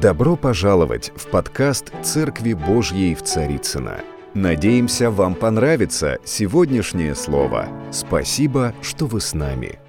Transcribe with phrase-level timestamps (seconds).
[0.00, 3.96] Добро пожаловать в подкаст «Церкви Божьей в Царицыно».
[4.32, 7.66] Надеемся, вам понравится сегодняшнее слово.
[7.90, 9.80] Спасибо, что вы с нами.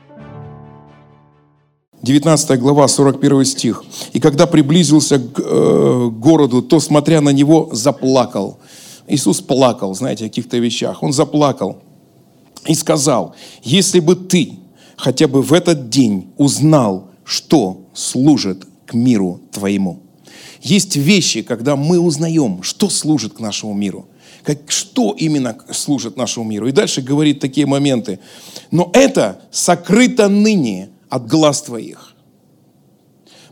[2.02, 3.84] 19 глава, 41 стих.
[4.12, 8.60] «И когда приблизился к э, городу, то, смотря на него, заплакал».
[9.05, 11.04] Иисус плакал, знаете, о каких-то вещах.
[11.04, 11.84] Он заплакал
[12.66, 14.54] и сказал, «Если бы ты
[14.98, 20.00] хотя бы в этот день узнал, что служит к миру твоему».
[20.62, 24.08] Есть вещи, когда мы узнаем, что служит к нашему миру–
[24.44, 26.68] как, что именно служит нашему миру.
[26.68, 28.20] И дальше говорит такие моменты.
[28.72, 32.09] Но это сокрыто ныне от глаз твоих.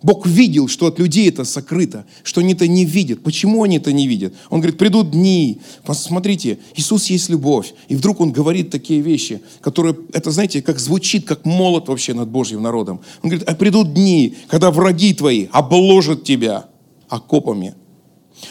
[0.08, 3.24] Бог видел, что от людей это сокрыто, что они это не видят.
[3.24, 4.34] Почему они это не видят?
[4.50, 5.60] Он говорит, придут дни.
[5.84, 7.74] Посмотрите, Иисус есть любовь.
[7.90, 12.30] И вдруг Он говорит такие вещи, которые, это знаете, как звучит, как молот вообще над
[12.30, 13.02] Божьим народом.
[13.22, 16.70] Он говорит, а придут дни, когда враги твои обложат тебя
[17.10, 17.76] окопами,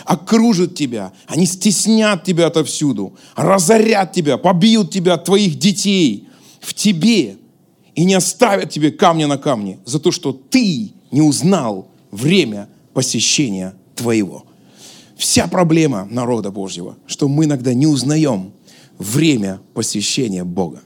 [0.04, 6.28] окружат тебя, они стеснят тебя отовсюду, разорят тебя, побьют тебя, твоих детей
[6.60, 7.38] в тебе
[7.94, 13.74] и не оставят тебе камня на камне за то, что ты не узнал время посещения
[13.94, 14.44] твоего.
[15.16, 18.52] Вся проблема народа Божьего, что мы иногда не узнаем
[18.98, 20.80] время посещения Бога.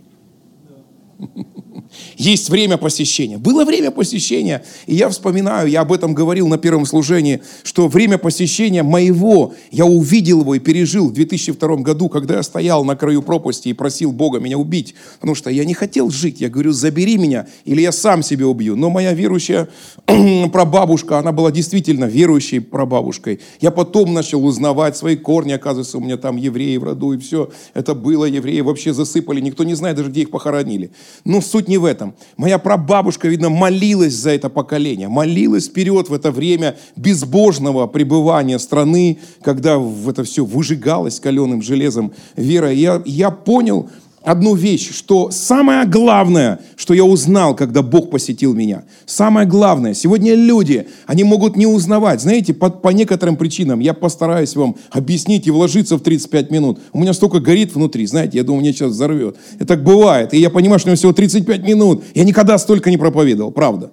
[2.17, 3.39] Есть время посещения.
[3.39, 8.19] Было время посещения, и я вспоминаю, я об этом говорил на первом служении, что время
[8.19, 13.23] посещения моего, я увидел его и пережил в 2002 году, когда я стоял на краю
[13.23, 16.41] пропасти и просил Бога меня убить, потому что я не хотел жить.
[16.41, 18.77] Я говорю, забери меня, или я сам себе убью.
[18.77, 19.69] Но моя верующая
[20.53, 23.41] прабабушка, она была действительно верующей прабабушкой.
[23.61, 27.51] Я потом начал узнавать свои корни, оказывается, у меня там евреи в роду, и все
[27.75, 30.91] это было, евреи вообще засыпали, никто не знает даже, где их похоронили.
[31.25, 32.15] Но суть не в этом.
[32.37, 39.19] Моя прабабушка, видно, молилась за это поколение, молилась вперед в это время безбожного пребывания страны,
[39.43, 42.73] когда в это все выжигалось каленым железом вера.
[42.73, 43.89] Я, я понял,
[44.23, 50.35] одну вещь, что самое главное, что я узнал, когда Бог посетил меня, самое главное, сегодня
[50.35, 55.51] люди, они могут не узнавать, знаете, по, по некоторым причинам, я постараюсь вам объяснить и
[55.51, 56.81] вложиться в 35 минут.
[56.93, 59.37] У меня столько горит внутри, знаете, я думаю, меня сейчас взорвет.
[59.59, 62.05] И так бывает, и я понимаю, что у меня всего 35 минут.
[62.15, 63.91] Я никогда столько не проповедовал, правда.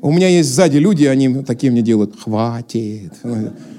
[0.00, 3.12] У меня есть сзади люди, они такие мне делают, хватит.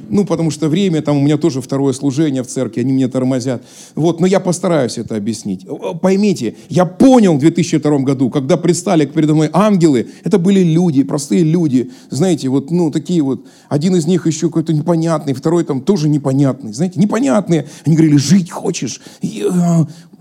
[0.10, 3.64] Ну, потому что время, там у меня тоже второе служение в церкви, они меня тормозят.
[3.96, 5.66] Вот, но я постараюсь это объяснить.
[6.02, 11.44] Поймите, я понял в 2002 году, когда предстали передо мной ангелы, это были люди, простые
[11.44, 16.10] люди, знаете, вот, ну, такие вот, один из них еще какой-то непонятный, второй там тоже
[16.10, 17.68] непонятный, знаете, непонятные.
[17.86, 19.02] Они говорили, жить хочешь?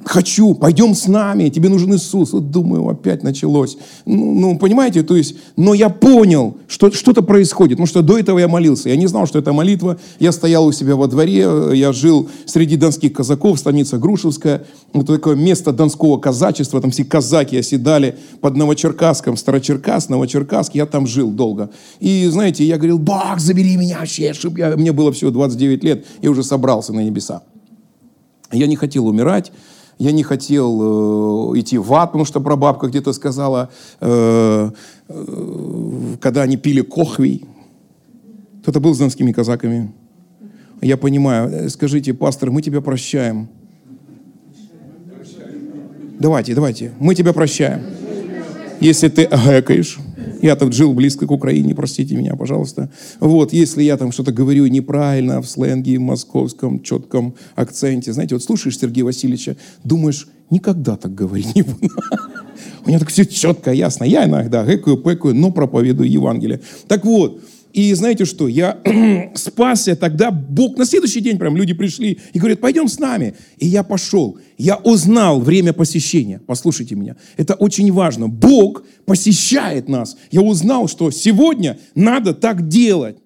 [0.04, 2.32] хочу, пойдем с нами, тебе нужен Иисус.
[2.32, 3.76] Вот думаю, опять началось.
[4.06, 8.38] Ну, ну понимаете, то есть, но я понял, что что-то происходит, потому что до этого
[8.38, 8.88] я молился.
[8.88, 9.77] Я не знал, что это молитва.
[10.18, 14.64] Я стоял у себя во дворе, я жил среди донских казаков, станица Грушевская.
[14.92, 21.06] Это такое место донского казачества, там все казаки оседали под Новочеркасском, Старочеркас, Новочеркасск, я там
[21.06, 21.70] жил долго.
[22.00, 24.76] И знаете, я говорил, Бог, забери меня вообще, чтобы я...
[24.76, 27.42] Мне было всего 29 лет, я уже собрался на небеса.
[28.52, 29.52] Я не хотел умирать,
[29.98, 33.68] я не хотел э, идти в ад, потому что прабабка где-то сказала,
[34.00, 34.70] э,
[35.08, 37.44] э, когда они пили кохвей.
[38.68, 39.90] Кто-то был с донскими казаками.
[40.82, 41.48] Я понимаю.
[41.48, 43.48] Э, скажите, пастор, мы тебя прощаем.
[46.20, 46.92] Давайте, давайте.
[46.98, 47.80] Мы тебя прощаем.
[48.78, 49.96] Если ты гэкаешь,
[50.42, 52.90] я там жил близко к Украине, простите меня, пожалуйста.
[53.20, 58.78] Вот, если я там что-то говорю неправильно в сленге, московском, четком акценте, знаете, вот слушаешь
[58.78, 61.88] Сергея Васильевича, думаешь, никогда так говорить не буду.
[62.84, 64.04] У него так все четко, ясно.
[64.04, 66.60] Я иногда гэкаю, пэкаю, но проповедую Евангелие.
[66.86, 67.40] Так вот,
[67.72, 68.78] и знаете что, я
[69.34, 73.34] спасся тогда, Бог, на следующий день прям люди пришли и говорят, пойдем с нами.
[73.58, 74.38] И я пошел.
[74.56, 76.40] Я узнал время посещения.
[76.46, 78.28] Послушайте меня, это очень важно.
[78.28, 80.16] Бог посещает нас.
[80.30, 83.18] Я узнал, что сегодня надо так делать.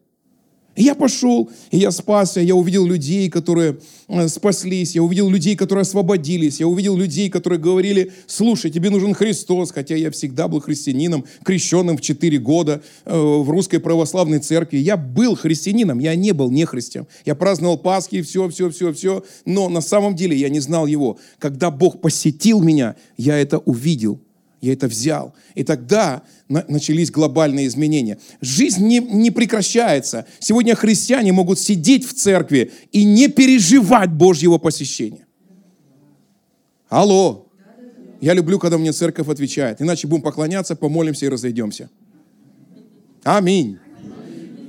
[0.75, 3.77] И я пошел, и я спасся, я увидел людей, которые
[4.09, 9.13] э, спаслись, я увидел людей, которые освободились, я увидел людей, которые говорили, слушай, тебе нужен
[9.13, 14.79] Христос, хотя я всегда был христианином, крещенным в 4 года э, в русской православной церкви.
[14.79, 17.07] Я был христианином, я не был не христиан.
[17.27, 21.19] Я праздновал Пасхи, все, все, все, все, но на самом деле я не знал его.
[21.39, 24.22] Когда Бог посетил меня, я это увидел
[24.63, 25.35] я это взял.
[25.57, 28.19] И тогда начались глобальные изменения.
[28.41, 30.25] Жизнь не, не прекращается.
[30.39, 35.27] Сегодня христиане могут сидеть в церкви и не переживать Божьего посещения.
[36.89, 37.49] Алло.
[38.21, 39.83] Я люблю, когда мне церковь отвечает.
[39.83, 41.91] Иначе будем поклоняться, помолимся и разойдемся.
[43.25, 43.79] Аминь.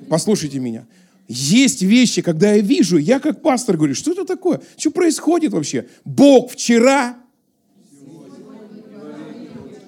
[0.09, 0.87] Послушайте меня.
[1.27, 4.59] Есть вещи, когда я вижу, я как пастор говорю, что это такое?
[4.75, 5.85] Что происходит вообще?
[6.03, 7.22] Бог вчера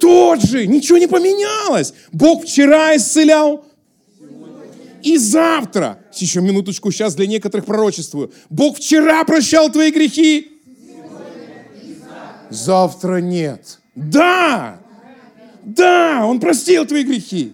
[0.06, 1.96] тот же, ничего не поменялось.
[2.12, 3.66] Бог вчера исцелял,
[5.02, 10.52] и завтра, еще минуточку, сейчас для некоторых пророчествую, Бог вчера прощал твои грехи,
[12.52, 13.80] завтра нет.
[13.96, 14.80] Да,
[15.63, 17.54] да, Он простил твои грехи.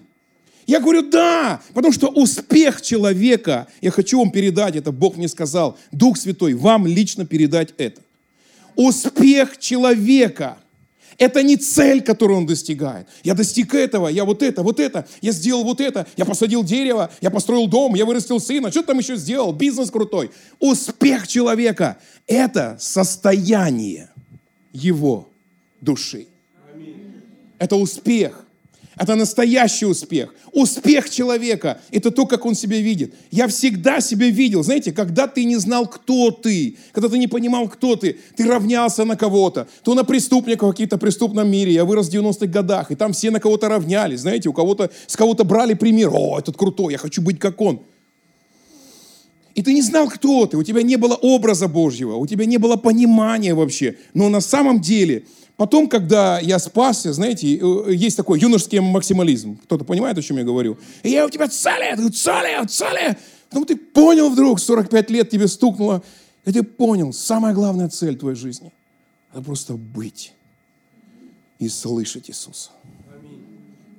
[0.68, 5.78] Я говорю, да, потому что успех человека, я хочу вам передать это, Бог мне сказал,
[5.94, 8.02] Дух Святой, вам лично передать это.
[8.76, 10.58] Успех человека–
[11.22, 13.08] это не цель, которую он достигает.
[13.24, 17.12] Я достиг этого, я вот это, вот это, я сделал вот это, я посадил дерево,
[17.22, 20.32] я построил дом, я вырастил сына, что там еще сделал, бизнес крутой.
[20.60, 24.10] Успех человека– это состояние
[24.74, 25.30] его
[25.80, 26.26] души.
[27.60, 28.41] Это успех.
[29.02, 30.32] Это настоящий успех.
[30.52, 33.16] Успех человека– это то, как он себя видит.
[33.32, 34.64] Я всегда себя видел.
[34.64, 39.04] Знаете, когда ты не знал, кто ты, когда ты не понимал, кто ты, ты равнялся
[39.04, 41.74] на кого-то, то на преступников в каких-то преступном мире.
[41.74, 44.20] Я вырос в 90-х годах, и там все на кого-то равнялись.
[44.20, 46.12] Знаете, у кого-то, с кого-то брали пример.
[46.14, 47.82] О, этот крутой, я хочу быть как он.
[49.56, 52.58] И ты не знал, кто ты, у тебя не было образа Божьего, у тебя не
[52.58, 53.96] было понимания вообще.
[54.14, 55.24] Но на самом деле–
[55.58, 59.58] Потом, когда я спасся, знаете, э, есть такой юношеский максимализм.
[59.64, 60.78] Кто-то понимает, о чем я говорю?
[61.04, 63.18] И я у тебя цели, цели, цели.
[63.50, 66.02] Потом ты понял вдруг, 45 лет тебе стукнуло,
[66.46, 68.72] и ты понял, самая главная цель твоей жизни–
[69.32, 70.34] это просто быть
[71.60, 72.72] и слышать Иисуса.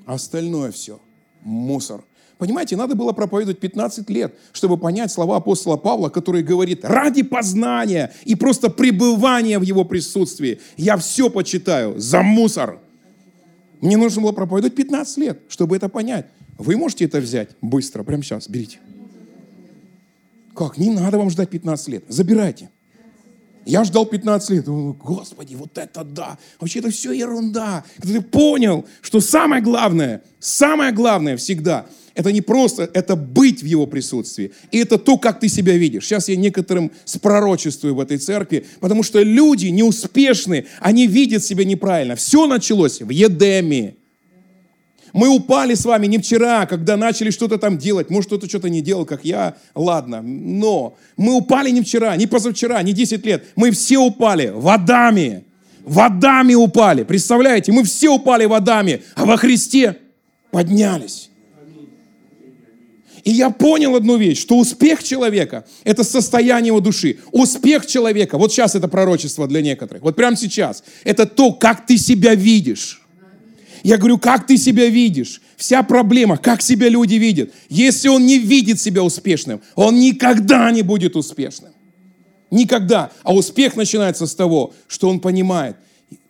[0.06, 1.00] Остальное все–
[1.42, 2.02] мусор–
[2.38, 8.12] Понимаете, надо было проповедовать 15 лет, чтобы понять слова апостола Павла, который говорит, ради познания
[8.24, 12.80] и просто пребывания в его присутствии я все почитаю за мусор.
[13.80, 16.26] Мне нужно было проповедовать 15 лет, чтобы это понять.
[16.58, 18.78] Вы можете это взять быстро, прямо сейчас, берите.
[20.54, 20.78] Как?
[20.78, 22.04] Не надо вам ждать 15 лет.
[22.08, 22.70] Забирайте.
[23.64, 24.64] Я ждал 15 лет.
[24.64, 26.38] Думаю, Господи, вот это да.
[26.60, 27.84] Вообще это все ерунда.
[27.98, 33.66] Когда ты понял, что самое главное, самое главное всегда– это не просто, это быть в
[33.66, 34.52] Его присутствии.
[34.70, 36.06] И это то, как ты себя видишь.
[36.06, 42.16] Сейчас я некоторым спророчествую в этой церкви, потому что люди неуспешные, они видят себя неправильно.
[42.16, 43.96] Все началось в Едеме.
[45.12, 48.10] Мы упали с вами не вчера, когда начали что-то там делать.
[48.10, 49.56] Может, кто-то что-то не делал, как я.
[49.74, 50.22] Ладно.
[50.22, 53.44] Но мы упали не вчера, не позавчера, не 10 лет.
[53.56, 55.44] Мы все упали водами.
[55.84, 57.02] Водами упали.
[57.02, 59.98] Представляете, мы все упали водами, а во Христе
[60.50, 61.28] поднялись.
[63.24, 67.18] И я понял одну вещь, что успех человека– это состояние его души.
[67.30, 71.98] Успех человека, вот сейчас это пророчество для некоторых, вот прямо сейчас, это то, как ты
[71.98, 73.01] себя видишь.
[73.82, 75.40] Я говорю, как ты себя видишь?
[75.56, 77.52] Вся проблема, как себя люди видят.
[77.68, 81.72] Если он не видит себя успешным, он никогда не будет успешным.
[82.50, 83.10] Никогда.
[83.22, 85.76] А успех начинается с того, что он понимает,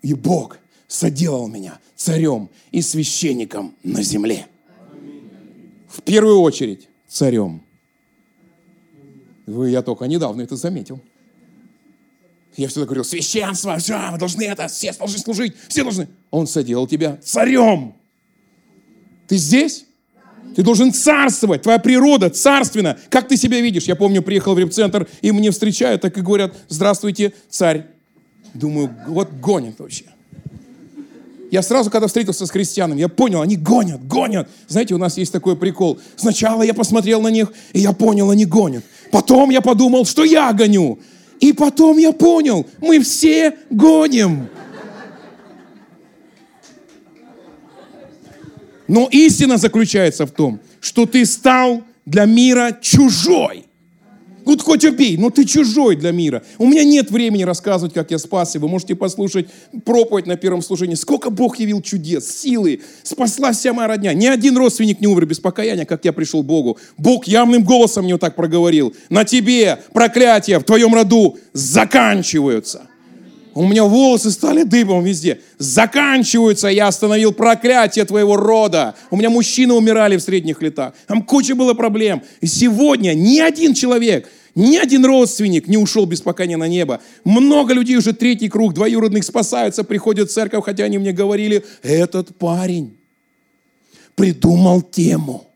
[0.02, 4.46] и Бог соделал меня царем и священником на земле
[5.92, 7.62] в первую очередь царем.
[9.46, 11.00] Вы, я только недавно это заметил.
[12.56, 16.08] Я всегда говорил, священство, все, вы должны это, все должны служить, все должны.
[16.30, 17.94] Он соделал тебя царем.
[19.26, 19.86] Ты здесь?
[20.54, 22.98] Ты должен царствовать, твоя природа царственна.
[23.08, 23.84] Как ты себя видишь?
[23.84, 27.86] Я помню, приехал в репцентр, и мне встречают, так и говорят, здравствуйте, царь.
[28.52, 30.04] Думаю, вот гонит вообще.
[31.50, 34.48] Я сразу, когда встретился с христианами, я понял, они гонят, гонят.
[34.68, 35.98] Знаете, у нас есть такой прикол.
[36.16, 38.84] Сначала я посмотрел на них, и я понял, они гонят.
[39.10, 40.98] Потом я подумал, что я гоню.
[41.42, 44.48] И потом я понял, мы все гоним.
[48.86, 53.66] Но истина заключается в том, что ты стал для мира чужой.
[54.44, 56.42] Вот хоть убей, но ты чужой для мира.
[56.58, 58.58] У меня нет времени рассказывать, как я спасся.
[58.58, 59.46] Вы можете послушать
[59.84, 60.94] проповедь на первом служении.
[60.94, 62.80] Сколько Бог явил чудес, силы.
[63.02, 64.12] Спасла вся моя родня.
[64.14, 66.78] Ни один родственник не умер без покаяния, как я пришел к Богу.
[66.96, 68.94] Бог явным голосом мне вот так проговорил.
[69.08, 72.88] На тебе проклятия в твоем роду заканчиваются.
[73.54, 75.40] У меня волосы стали дыбом везде.
[75.58, 78.94] Заканчиваются, я остановил проклятие твоего рода.
[79.10, 80.94] У меня мужчины умирали в средних летах.
[81.06, 82.22] Там куча было проблем.
[82.40, 87.00] И сегодня ни один человек, ни один родственник не ушел без покаяния на небо.
[87.24, 92.34] Много людей уже третий круг, двоюродных спасаются, приходят в церковь, хотя они мне говорили, этот
[92.36, 92.96] парень
[94.14, 95.46] придумал тему.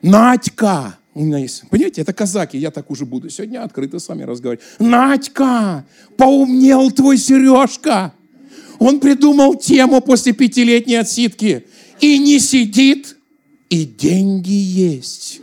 [0.00, 4.24] Надька, у меня есть, понимаете, это казаки, я так уже буду сегодня открыто с вами
[4.24, 4.64] разговаривать.
[4.80, 8.12] Надька, поумнел твой Сережка.
[8.80, 11.66] Он придумал тему после пятилетней отсидки.
[12.00, 13.16] И не сидит
[13.70, 15.40] и деньги есть.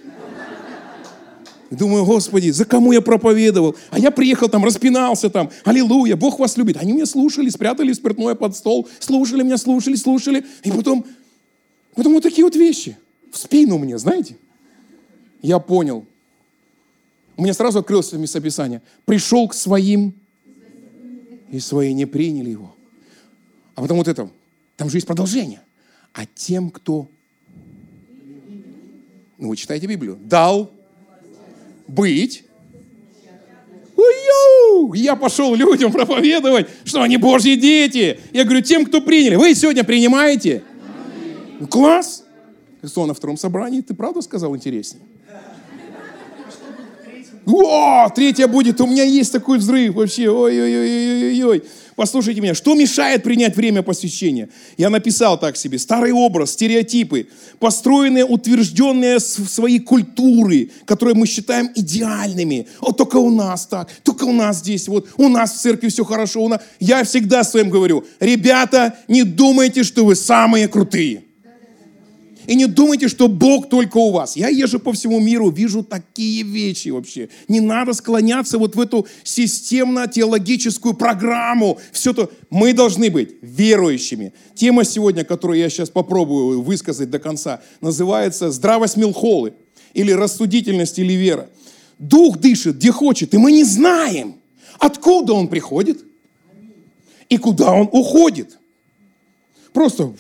[1.70, 3.78] Думаю, Господи, за кому я проповедовал?
[3.92, 6.76] А я приехал там, распинался там, аллилуйя, Бог вас любит.
[6.76, 10.46] Они меня слушали, спрятали спиртное под стол, слушали меня, слушали, слушали.
[10.66, 11.06] И потом,
[11.96, 12.98] потом вот такие вот вещи
[13.32, 14.36] в спину мне, знаете.
[15.42, 16.06] Я понял.
[17.38, 18.82] У меня сразу открылось местописание.
[19.06, 20.14] Пришел к своим,
[21.50, 22.76] и свои не приняли его.
[23.76, 24.30] А потом вот это,
[24.78, 25.62] там же есть продолжение.
[26.14, 27.08] А тем, кто,
[29.38, 30.72] ну вы читаете Библию, дал
[31.88, 32.44] быть.
[33.96, 34.94] Ую!
[34.94, 38.20] Я пошел людям проповедовать, что они Божьи дети.
[38.34, 39.36] Я говорю, тем, кто приняли.
[39.36, 40.64] Вы сегодня принимаете?
[41.70, 42.24] Класс!
[42.84, 45.04] Что, на втором собрании ты правда сказал интереснее?
[47.54, 51.64] О, третья будет, у меня есть такой взрыв вообще, ой-ой-ой-ой-ой.
[51.96, 54.50] Послушайте меня, что мешает принять время посвящения?
[54.78, 57.28] Я написал так себе, старый образ, стереотипы,
[57.60, 62.68] построенные, утвержденные в своей культуры, которые мы считаем идеальными.
[62.80, 66.06] Вот только у нас так, только у нас здесь, вот у нас в церкви все
[66.06, 66.44] хорошо.
[66.44, 66.62] У нас...
[66.80, 71.24] Я всегда своим говорю, ребята, не думайте, что вы самые крутые.
[72.52, 74.36] И не думайте, что Бог только у вас.
[74.36, 77.30] Я езжу по всему миру, вижу такие вещи вообще.
[77.48, 81.80] Не надо склоняться вот в эту системно-теологическую программу.
[81.94, 82.30] Все то.
[82.50, 84.34] Мы должны быть верующими.
[84.54, 89.54] Тема сегодня, которую я сейчас попробую высказать до конца, называется «Здравость Милхолы»
[89.94, 91.50] или «Рассудительность или вера».
[92.00, 94.36] Дух дышит, где хочет, и мы не знаем,
[94.78, 96.04] откуда он приходит
[97.30, 98.58] и куда он уходит.
[99.72, 100.14] Просто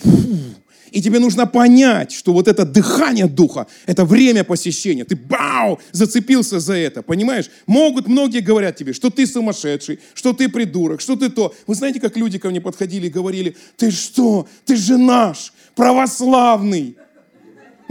[0.92, 5.06] и тебе нужно понять, что вот это дыхание духа, это время посещения.
[5.06, 7.50] Ты бау, зацепился за это, понимаешь?
[7.66, 11.54] Могут многие говорят тебе, что ты сумасшедший, что ты придурок, что ты то.
[11.66, 16.98] Вы знаете, как люди ко мне подходили и говорили, ты что, ты же наш, православный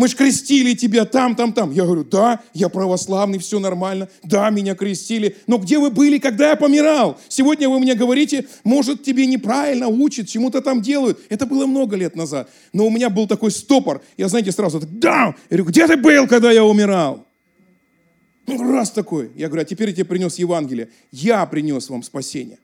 [0.01, 1.73] мы же крестили тебя там, там, там.
[1.73, 5.37] Я говорю, да, я православный, все нормально, да, меня крестили.
[5.47, 7.21] Но где вы были, когда я помирал?
[7.29, 11.21] Сегодня вы мне говорите, может, тебе неправильно учат, чему-то там делают.
[11.29, 12.49] Это было много лет назад.
[12.73, 14.01] Но у меня был такой стопор.
[14.17, 17.27] Я, знаете, сразу, да, я говорю, где ты был, когда я умирал?
[18.47, 19.31] Ну, раз такой.
[19.37, 20.89] Я говорю, а теперь я тебе принес Евангелие.
[21.13, 22.59] Я принес вам спасение.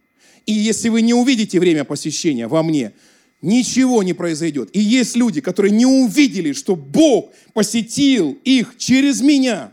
[0.47, 2.93] И если вы не увидите время посещения во мне,
[3.43, 4.71] ничего не произойдет.
[4.73, 9.73] И есть люди, которые не увидели, что Бог посетил их через меня.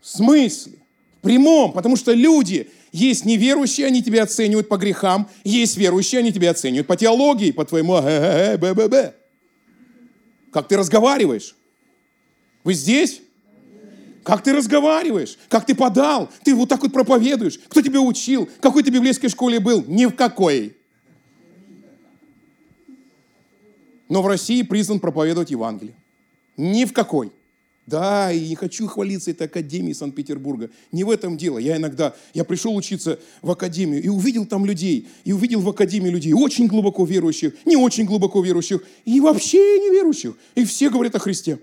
[0.00, 0.74] В смысле?
[1.18, 1.72] В прямом.
[1.72, 6.86] Потому что люди, есть неверующие, они тебя оценивают по грехам, есть верующие, они тебя оценивают
[6.86, 9.14] по теологии, по твоему э б б б
[10.52, 11.54] Как ты разговариваешь?
[12.64, 13.20] Вы здесь?
[14.22, 15.38] Как ты разговариваешь?
[15.48, 16.30] Как ты подал?
[16.44, 17.58] Ты вот так вот проповедуешь.
[17.68, 18.46] Кто тебя учил?
[18.46, 19.84] В какой ты библейской школе был?
[19.86, 20.76] Ни в какой.
[24.10, 25.94] Но в России призван проповедовать Евангелие.
[26.58, 27.32] Ни в какой.
[27.86, 30.68] Да, и не хочу хвалиться этой академией Санкт-Петербурга.
[30.92, 31.58] Не в этом дело.
[31.58, 36.10] Я иногда, я пришел учиться в академию и увидел там людей, и увидел в академии
[36.10, 40.34] людей очень глубоко верующих, не очень глубоко верующих, и вообще не верующих.
[40.54, 41.58] И все говорят о Христе.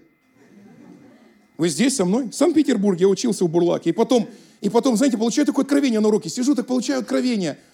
[1.57, 2.29] Вы здесь со мной?
[2.29, 3.89] В Санкт-Петербурге я учился в Бурлаке.
[3.89, 4.27] И потом,
[4.61, 6.29] и потом, знаете, получаю такое откровение на уроке.
[6.29, 7.57] Сижу, так получаю откровение–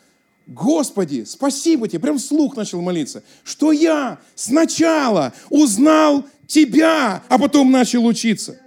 [0.45, 8.05] Господи, спасибо тебе, прям вслух начал молиться, что я сначала узнал тебя, а потом начал
[8.05, 8.59] учиться.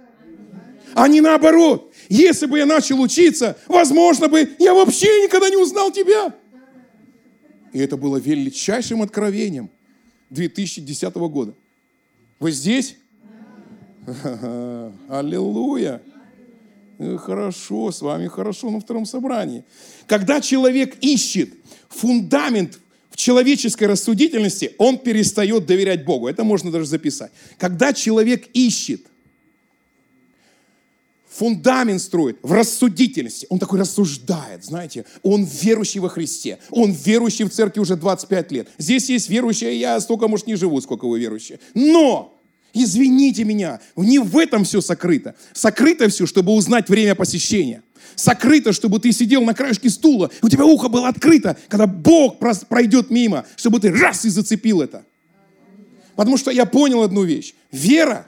[0.95, 1.93] А не наоборот.
[2.09, 6.33] Если бы я начал учиться, возможно бы я вообще никогда не узнал тебя.
[7.73, 9.69] И это было величайшим откровением
[10.31, 11.53] 2010 года.
[12.39, 12.97] Вы здесь?
[15.09, 16.01] Аллилуйя.
[16.99, 19.63] Э, хорошо, с вами хорошо на втором собрании.
[20.07, 21.49] Когда человек ищет
[21.89, 22.79] фундамент
[23.11, 26.27] в человеческой рассудительности, он перестает доверять Богу.
[26.27, 27.31] Это можно даже записать.
[27.57, 29.01] Когда человек ищет,
[31.29, 33.45] фундамент строит в рассудительности.
[33.49, 35.05] Он такой рассуждает, знаете.
[35.21, 36.57] Он верующий во Христе.
[36.71, 38.69] Он верующий в церкви уже 25 лет.
[38.79, 41.59] Здесь есть верующие, я столько, может, не живу, сколько вы верующие.
[41.75, 42.36] Но
[42.83, 45.35] Извините меня, не в этом все сокрыто.
[45.53, 47.81] Сокрыто все, чтобы узнать время посещения.
[48.15, 52.37] Сокрыто, чтобы ты сидел на краешке стула, у тебя ухо было открыто, когда Бог
[52.69, 55.03] пройдет мимо, чтобы ты раз и зацепил это.
[56.15, 57.53] Потому что я понял одну вещь.
[57.71, 58.27] Вера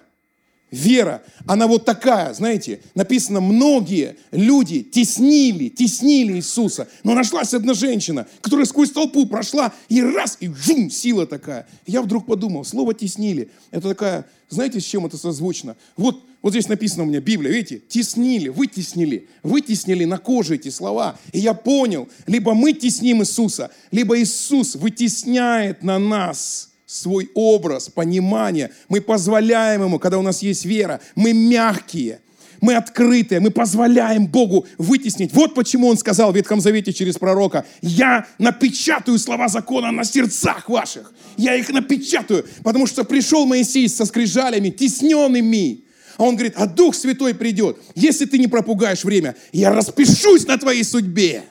[0.72, 6.88] Вера, она вот такая, знаете, написано, многие люди теснили, теснили Иисуса.
[7.04, 11.68] Но нашлась одна женщина, которая сквозь толпу прошла, и раз, и жум, сила такая.
[11.88, 15.76] Я вдруг подумал, слово теснили, это такая, знаете, с чем это созвучно?
[15.98, 21.20] Вот, вот здесь написано у меня, Библия, видите, теснили, вытеснили, вытеснили на коже эти слова.
[21.34, 28.72] И я понял, либо мы тесним Иисуса, либо Иисус вытесняет на нас свой образ, понимание.
[28.88, 31.00] Мы позволяем Ему, когда у нас есть вера.
[31.14, 32.20] Мы мягкие,
[32.62, 35.32] мы открытые, мы позволяем Богу вытеснить.
[35.34, 40.68] Вот почему Он сказал в Ветхом Завете через пророка, «Я напечатаю слова закона на сердцах
[40.68, 41.14] ваших».
[41.38, 45.84] Я их напечатаю, потому что пришел Моисей со скрижалями, тесненными.
[46.18, 47.78] А он говорит, а Дух Святой придет.
[47.94, 51.44] Если ты не пропугаешь время, я распишусь на твоей судьбе.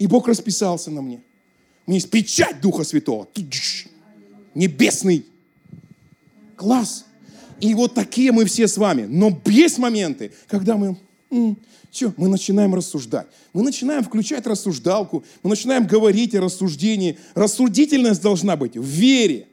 [0.00, 1.22] И Бог расписался на мне.
[1.86, 3.28] У меня есть печать Духа Святого.
[4.54, 5.24] Небесный.
[6.56, 7.04] Класс.
[7.60, 9.06] И вот такие мы все с вами.
[9.08, 10.96] Но есть моменты, когда мы...
[11.90, 12.12] Что?
[12.16, 13.26] Мы начинаем рассуждать.
[13.52, 15.24] Мы начинаем включать рассуждалку.
[15.42, 17.18] Мы начинаем говорить о рассуждении.
[17.34, 19.46] Рассудительность должна быть в вере.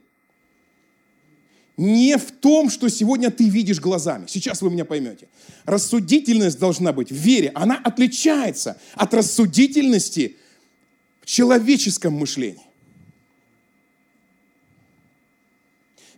[1.77, 4.25] Не в том, что сегодня ты видишь глазами.
[4.27, 5.27] Сейчас вы меня поймете.
[5.65, 7.51] Рассудительность должна быть в вере.
[7.55, 10.37] Она отличается от рассудительности
[11.21, 12.61] в человеческом мышлении.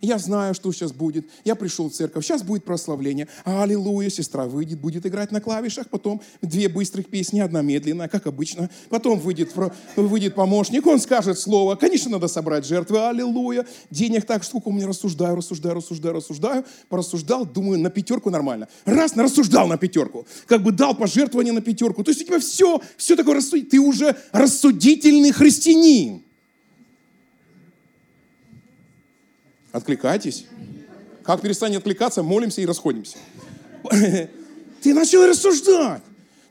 [0.00, 1.28] Я знаю, что сейчас будет.
[1.44, 2.24] Я пришел в церковь.
[2.24, 3.28] Сейчас будет прославление.
[3.44, 4.10] Аллилуйя.
[4.10, 5.88] Сестра выйдет, будет играть на клавишах.
[5.90, 8.70] Потом две быстрых песни, одна медленная, как обычно.
[8.88, 9.52] Потом выйдет,
[9.96, 10.86] выйдет помощник.
[10.86, 11.74] Он скажет слово.
[11.74, 13.08] Конечно, надо собрать жертвы.
[13.08, 13.66] Аллилуйя.
[13.90, 16.64] Денег так, сколько у меня рассуждаю, рассуждаю, рассуждаю, рассуждаю.
[16.88, 18.68] Порассуждал, думаю, на пятерку нормально.
[18.84, 20.26] Раз, рассуждал на пятерку.
[20.46, 22.04] Как бы дал пожертвование на пятерку.
[22.04, 23.70] То есть у тебя все, все такое рассудительное.
[23.70, 26.27] Ты уже рассудительный христианин.
[29.72, 30.46] Откликайтесь.
[31.22, 33.18] Как перестанет откликаться, молимся и расходимся.
[34.82, 36.02] Ты начал рассуждать.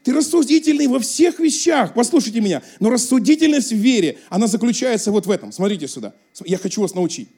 [0.04, 1.94] Ты рассудительный во всех вещах.
[1.94, 2.62] Послушайте меня.
[2.80, 5.52] Но рассудительность в вере, она заключается вот в этом.
[5.52, 6.14] Смотрите сюда.
[6.46, 7.30] Я хочу вас научить.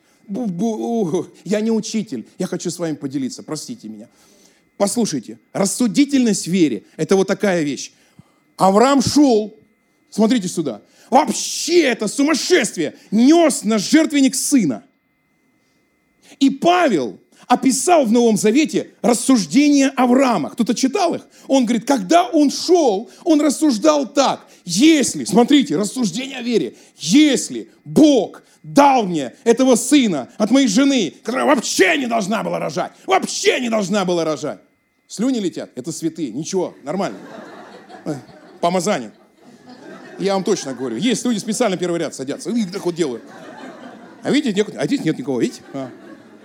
[1.44, 2.28] Я не учитель.
[2.38, 3.42] Я хочу с вами поделиться.
[3.42, 4.08] Простите меня.
[4.78, 5.40] Послушайте.
[5.52, 7.92] Рассудительность в вере– это вот такая вещь.
[8.60, 9.58] Авраам шел,
[10.10, 14.84] смотрите сюда, вообще это сумасшествие, нес на жертвенник сына.
[16.40, 20.52] И Павел описал в Новом Завете рассуждения Авраама.
[20.52, 21.28] Кто-то читал их?
[21.48, 24.46] Он говорит, когда он шел, он рассуждал так.
[24.66, 31.48] Если, смотрите, рассуждение о вере, если Бог дал мне этого сына от моей жены, которая
[31.48, 34.60] вообще не должна была рожать, вообще не должна была рожать.
[35.08, 37.18] Слюни летят, это святые, ничего, нормально.
[38.06, 38.14] Э,
[38.62, 39.12] помазание.
[40.20, 40.98] Я вам точно говорю.
[40.98, 42.52] Есть люди специально первый ряд садятся.
[42.52, 43.24] И так вот делают.
[44.22, 45.62] А видите, а здесь нет никого, видите?
[45.74, 45.90] А.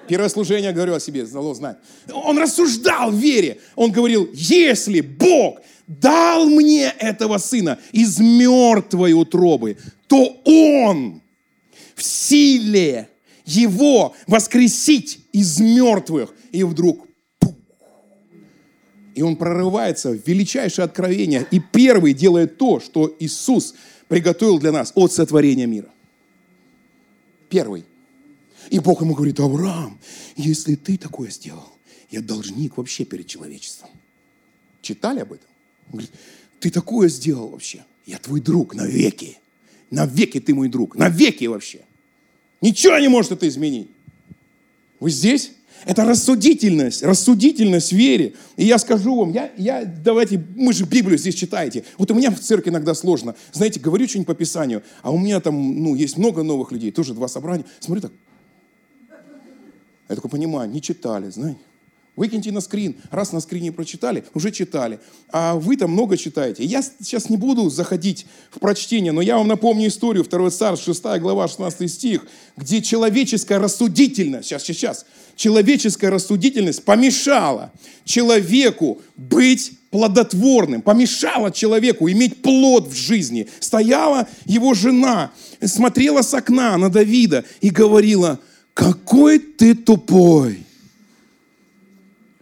[0.08, 1.78] Первое служение, говорю о себе, дало знать.
[2.12, 3.60] Он рассуждал в вере.
[3.74, 11.22] Он говорил, если Бог дал мне этого сына из мертвой утробы, то Он
[11.94, 13.08] в силе
[13.44, 16.34] его воскресить из мертвых.
[16.52, 17.06] И вдруг
[19.14, 21.46] и он прорывается в величайшее откровение.
[21.50, 23.74] И первый делает то, что Иисус
[24.08, 25.88] приготовил для нас от сотворения мира.
[27.48, 27.84] Первый.
[28.74, 30.00] И Бог ему говорит, Авраам,
[30.34, 31.78] если ты такое сделал,
[32.10, 33.88] я должник вообще перед человечеством.
[34.82, 35.46] Читали об этом?
[35.86, 36.10] Он говорит,
[36.58, 39.38] ты такое сделал вообще, я твой друг навеки.
[39.92, 41.82] Навеки ты мой друг, навеки вообще.
[42.60, 43.86] Ничего не может это изменить.
[44.98, 45.52] Вы здесь?
[45.84, 48.34] Это рассудительность, рассудительность в вере.
[48.56, 51.84] И я скажу вам, я, я, давайте, мы же Библию здесь читаете.
[51.96, 53.36] Вот у меня в церкви иногда сложно.
[53.52, 57.14] Знаете, говорю что-нибудь по Писанию, а у меня там, ну, есть много новых людей, тоже
[57.14, 57.66] два собрания.
[57.78, 58.12] Смотрю так,
[60.08, 61.60] я такой понимаю, не читали, знаете.
[62.16, 62.94] Выкиньте на скрин.
[63.10, 65.00] Раз на скрине прочитали, уже читали.
[65.32, 66.64] А вы там много читаете.
[66.64, 71.02] Я сейчас не буду заходить в прочтение, но я вам напомню историю 2 Царств, 6
[71.18, 72.24] глава, 16 стих,
[72.56, 77.72] где человеческая рассудительность, сейчас, сейчас, человеческая рассудительность помешала
[78.04, 83.48] человеку быть плодотворным, помешала человеку иметь плод в жизни.
[83.58, 85.32] Стояла его жена,
[85.64, 88.38] смотрела с окна на Давида и говорила–
[88.74, 90.58] какой ты тупой.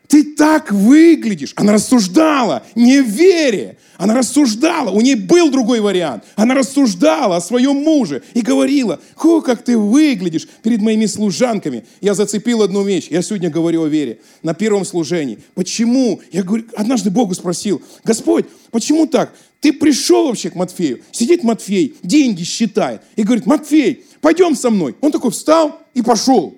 [0.09, 1.55] Ты так выглядишь.
[1.57, 3.79] Она рассуждала, не вере.
[3.97, 6.25] Она рассуждала, у нее был другой вариант.
[6.35, 11.85] Она рассуждала о своем муже и говорила, о, как ты выглядишь перед моими служанками.
[12.01, 15.39] Я зацепил одну вещь, я сегодня говорю о вере, на первом служении.
[15.55, 16.21] Почему?
[16.33, 19.33] Я говорю, однажды Богу спросил, Господь, почему так?
[19.61, 24.97] Ты пришел вообще к Матфею, сидит Матфей, деньги считает, и говорит, Матфей, пойдем со мной.
[25.03, 26.57] Он такой встал и пошел.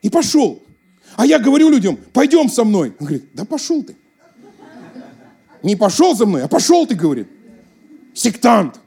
[0.00, 0.62] И пошел.
[1.16, 2.94] А я говорю людям, пойдем со мной.
[2.98, 3.94] Он говорит, да пошел ты.
[5.62, 7.26] Не пошел за мной, а пошел ты, говорит.
[8.14, 8.80] Сектант.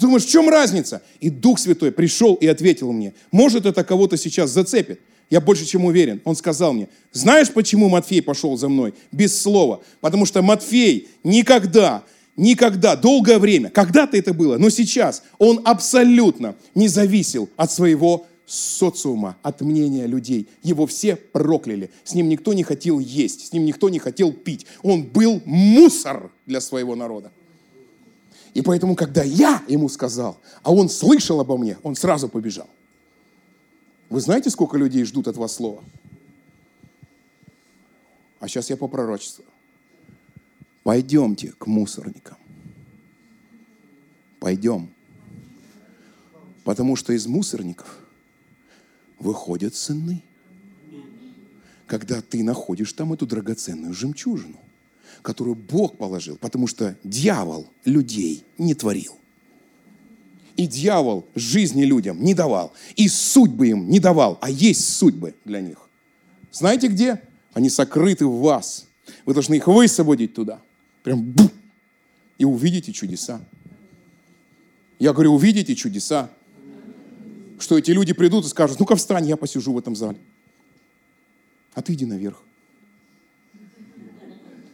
[0.00, 1.02] Думаешь, в чем разница?
[1.20, 5.00] И Дух Святой пришел и ответил мне, может это кого-то сейчас зацепит.
[5.30, 6.20] Я больше чем уверен.
[6.24, 8.92] Он сказал мне, знаешь, почему Матфей пошел за мной?
[9.12, 9.82] Без слова.
[10.00, 12.04] Потому что Матфей никогда
[12.36, 19.36] никогда, долгое время, когда-то это было, но сейчас он абсолютно не зависел от своего социума,
[19.42, 20.48] от мнения людей.
[20.62, 21.90] Его все прокляли.
[22.04, 24.66] С ним никто не хотел есть, с ним никто не хотел пить.
[24.82, 27.30] Он был мусор для своего народа.
[28.54, 32.68] И поэтому, когда я ему сказал, а он слышал обо мне, он сразу побежал.
[34.10, 35.82] Вы знаете, сколько людей ждут от вас слова?
[38.40, 39.44] А сейчас я по пророчеству.
[40.82, 42.36] Пойдемте к мусорникам.
[44.40, 44.90] Пойдем.
[46.64, 47.98] Потому что из мусорников
[49.18, 50.22] выходят сыны.
[51.86, 54.56] Когда ты находишь там эту драгоценную жемчужину,
[55.20, 59.16] которую Бог положил, потому что дьявол людей не творил.
[60.56, 65.60] И дьявол жизни людям не давал, и судьбы им не давал, а есть судьбы для
[65.60, 65.78] них.
[66.50, 67.22] Знаете где?
[67.52, 68.86] Они сокрыты в вас.
[69.24, 70.60] Вы должны их высвободить туда.
[71.02, 71.50] Прям бу!
[72.38, 73.40] И увидите чудеса.
[74.98, 76.30] Я говорю, увидите чудеса.
[77.58, 80.18] Что эти люди придут и скажут, ну-ка встань, я посижу в этом зале.
[81.74, 82.42] А ты иди наверх.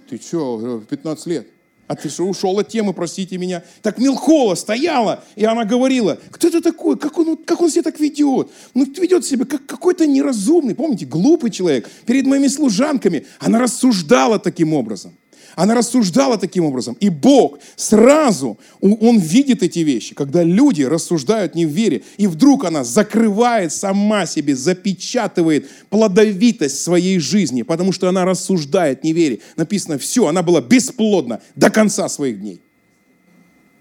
[0.09, 1.49] Ты что, 15 лет?
[1.87, 3.65] А ты что, ушел от темы, простите меня.
[3.81, 7.99] Так Милхола стояла, и она говорила, кто это такой, как он, как он себя так
[7.99, 8.51] ведет?
[8.75, 11.89] Ну, ведет себя как какой-то неразумный, помните, глупый человек.
[12.05, 15.15] Перед моими служанками она рассуждала таким образом.
[15.59, 16.97] Она рассуждала таким образом.
[17.01, 22.03] И Бог сразу, Он видит эти вещи, когда люди рассуждают не в вере.
[22.17, 29.13] И вдруг она закрывает сама себе, запечатывает плодовитость своей жизни, потому что она рассуждает не
[29.13, 29.41] вере.
[29.57, 32.61] Написано, все, она была бесплодна до конца своих дней.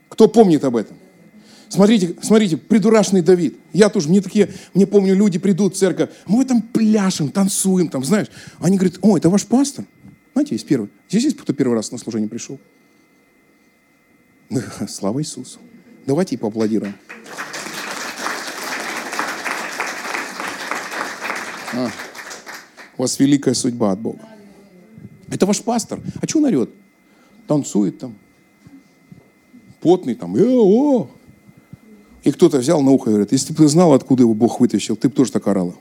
[0.09, 0.97] Кто помнит об этом?
[1.69, 3.55] Смотрите, смотрите, придурашный Давид.
[3.71, 8.03] Я тоже, мне такие, мне помню, люди придут в церковь, мы там пляшем, танцуем, там,
[8.03, 8.29] знаешь.
[8.57, 9.85] Они говорят, о, это ваш пастор?
[10.37, 10.91] Знаете, есть первый.
[11.09, 12.59] Здесь есть кто первый раз на служение пришел?
[14.87, 15.57] Слава Иисусу.
[16.05, 16.93] Давайте и поаплодируем.
[21.73, 21.89] А,
[22.99, 24.29] у вас великая судьба от Бога.
[25.31, 26.01] Это ваш пастор.
[26.21, 26.69] А что он орет?
[27.47, 28.15] Танцует там.
[29.81, 30.35] Потный там.
[30.35, 31.09] Э, о!
[32.21, 34.97] И кто-то взял на ухо и говорит, если бы ты знал, откуда его Бог вытащил,
[34.97, 35.73] ты бы тоже так орала.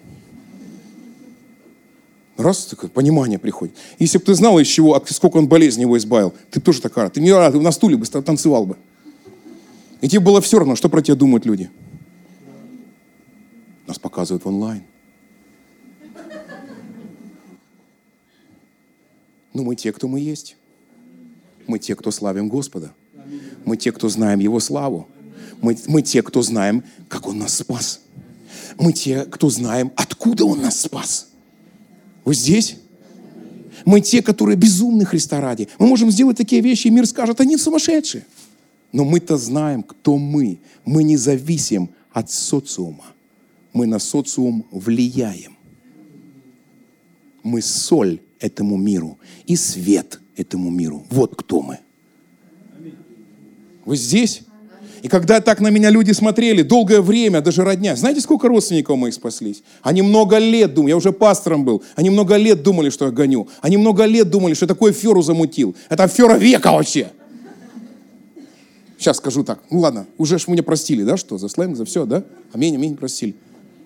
[2.36, 3.74] Раз, такое понимание приходит.
[3.98, 7.20] Если бы ты знал, из чего, сколько он болезни его избавил, ты тоже такая, ты
[7.20, 8.76] не рад, ты на стуле бы танцевал бы.
[10.02, 11.70] И тебе было все равно, что про тебя думают люди.
[13.86, 14.82] Нас показывают в онлайн.
[19.54, 20.56] Но мы те, кто мы есть.
[21.66, 22.92] Мы те, кто славим Господа.
[23.64, 25.08] Мы те, кто знаем Его славу.
[25.62, 28.02] Мы, мы те, кто знаем, как Он нас спас.
[28.78, 31.28] Мы те, кто знаем, откуда Он нас спас.
[32.26, 32.76] Вы здесь?
[33.84, 35.68] Мы те, которые безумны Христа ради.
[35.78, 38.26] Мы можем сделать такие вещи, и мир скажет, они сумасшедшие.
[38.92, 40.58] Но мы-то знаем, кто мы.
[40.84, 43.04] Мы не зависим от социума.
[43.72, 45.56] Мы на социум влияем.
[47.44, 51.06] Мы соль этому миру и свет этому миру.
[51.10, 51.78] Вот кто мы.
[53.84, 54.42] Вы здесь?
[55.06, 59.14] И когда так на меня люди смотрели, долгое время, даже родня, знаете, сколько родственников моих
[59.14, 59.62] спаслись?
[59.82, 63.46] Они много лет думали, я уже пастором был, они много лет думали, что я гоню.
[63.60, 65.76] Они много лет думали, что я такую аферу замутил.
[65.90, 67.12] Это афера века вообще.
[68.98, 72.04] Сейчас скажу так, ну ладно, уже ж меня простили, да, что, за сленг, за все,
[72.04, 72.24] да?
[72.52, 73.36] Аминь, аминь, простили.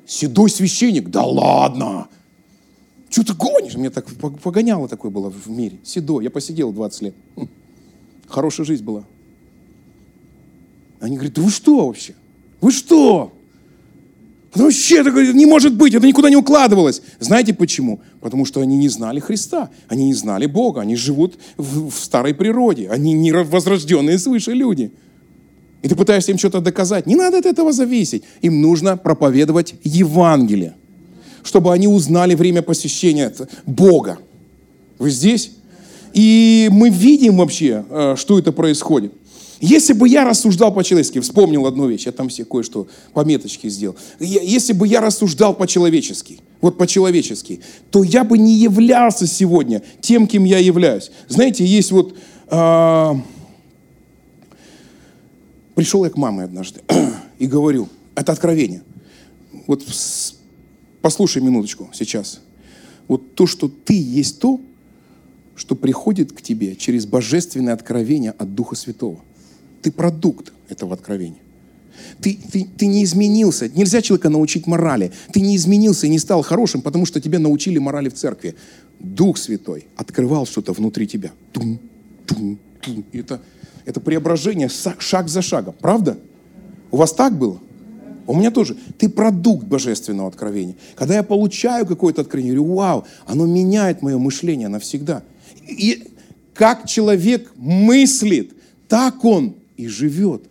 [0.07, 2.09] Седой священник, да ладно.
[3.11, 3.75] Что ты гонишь?
[3.75, 4.07] Мне так
[4.43, 5.81] погоняло такое было в мире.
[5.85, 7.15] Седой, я посидел 20 лет.
[7.37, 7.47] Хм.
[8.27, 9.05] Хорошая жизнь была.
[11.01, 12.15] Они говорят, да вы что вообще?
[12.61, 13.33] Вы что?
[14.53, 17.03] Это вообще это не может быть, это никуда не укладывалось.
[17.21, 18.01] Знаете почему?
[18.21, 22.35] Потому что они не знали Христа, они не знали Бога, они живут в, в старой
[22.35, 24.91] природе, они не возрожденные свыше люди.
[25.83, 27.07] И ты пытаешься им что-то доказать.
[27.07, 28.25] Не надо от этого зависеть.
[28.43, 30.75] Им нужно проповедовать Евангелие,
[31.43, 33.33] чтобы они узнали время посещения
[33.65, 34.19] Бога.
[34.99, 35.53] Вы здесь?
[36.13, 39.13] И мы видим вообще, э, что это происходит.
[39.61, 43.95] Если бы я рассуждал по-человечески, вспомнил одну вещь, я там все кое-что пометочки сделал.
[44.19, 50.45] Если бы я рассуждал по-человечески, вот по-человечески, то я бы не являлся сегодня тем, кем
[50.45, 51.11] я являюсь.
[51.29, 52.17] Знаете, есть вот...
[52.49, 53.15] Э,
[55.75, 56.81] пришел я к маме однажды
[57.39, 58.83] и говорю, это откровение.
[59.67, 59.85] Вот
[61.03, 62.41] послушай минуточку сейчас.
[63.09, 64.59] Вот то, что ты есть то,
[65.55, 69.21] что приходит к тебе через божественное откровение от Духа Святого.
[69.83, 71.41] Ты продукт этого откровения.
[72.21, 73.69] Ты, ты, ты не изменился.
[73.69, 75.13] Нельзя человека научить морали.
[75.33, 78.55] Ты не изменился и не стал хорошим, потому что тебя научили морали в церкви.
[78.99, 81.31] Дух Святой открывал что-то внутри тебя.
[81.53, 81.79] Тум,
[82.27, 83.05] тум, тум.
[83.13, 83.41] Это
[83.87, 85.75] Это преображение шаг за шагом.
[85.81, 86.19] Правда?
[86.91, 87.59] У вас так было?
[88.27, 88.77] У меня тоже.
[88.99, 90.77] Ты продукт божественного откровения.
[90.95, 95.23] Когда я получаю какое-то откровение, говорю, вау, оно меняет мое мышление навсегда.
[95.67, 96.09] И
[96.55, 98.53] как человек мыслит,
[98.89, 100.43] так он и живет.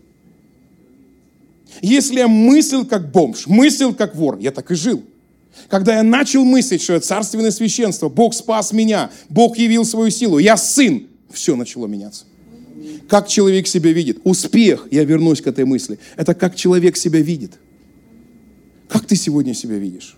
[1.82, 5.04] Если я мыслил как бомж, мыслил как вор, я так и жил.
[5.68, 10.40] Когда я начал мыслить, что я царственное священство, Бог спас меня, Бог явил свою силу,
[10.40, 12.26] я сын, все начало меняться.
[13.08, 14.20] Как человек себя видит?
[14.24, 17.54] Успех, я вернусь к этой мысли, это как человек себя видит.
[18.88, 20.18] Как ты сегодня себя видишь?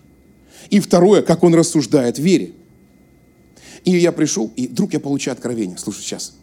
[0.70, 2.52] И второе, как он рассуждает в вере.
[3.84, 5.76] И я пришел, и вдруг я получаю откровение.
[5.76, 6.34] Слушай, сейчас.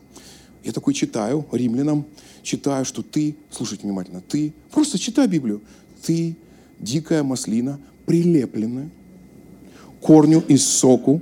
[0.64, 2.06] Я такой читаю римлянам,
[2.50, 5.62] читаю, что ты, слушайте внимательно, ты, просто читай Библию,
[6.02, 6.36] ты
[6.80, 8.90] дикая маслина, прилепленная
[10.02, 11.22] корню из соку,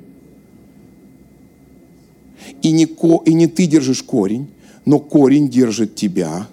[2.61, 4.47] и не, ко, и не ты держишь корень,
[4.85, 6.47] но корень держит тебя,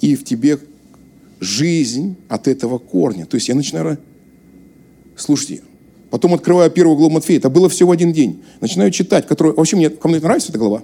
[0.00, 0.60] и в тебе
[1.40, 3.26] жизнь от этого корня.
[3.26, 3.98] То есть я начинаю...
[5.16, 5.62] Слушайте,
[6.10, 8.44] потом открываю первую главу Матфея, это было всего один день.
[8.60, 9.56] Начинаю читать, которую...
[9.56, 10.82] Вообще, мне кому нравится эта глава?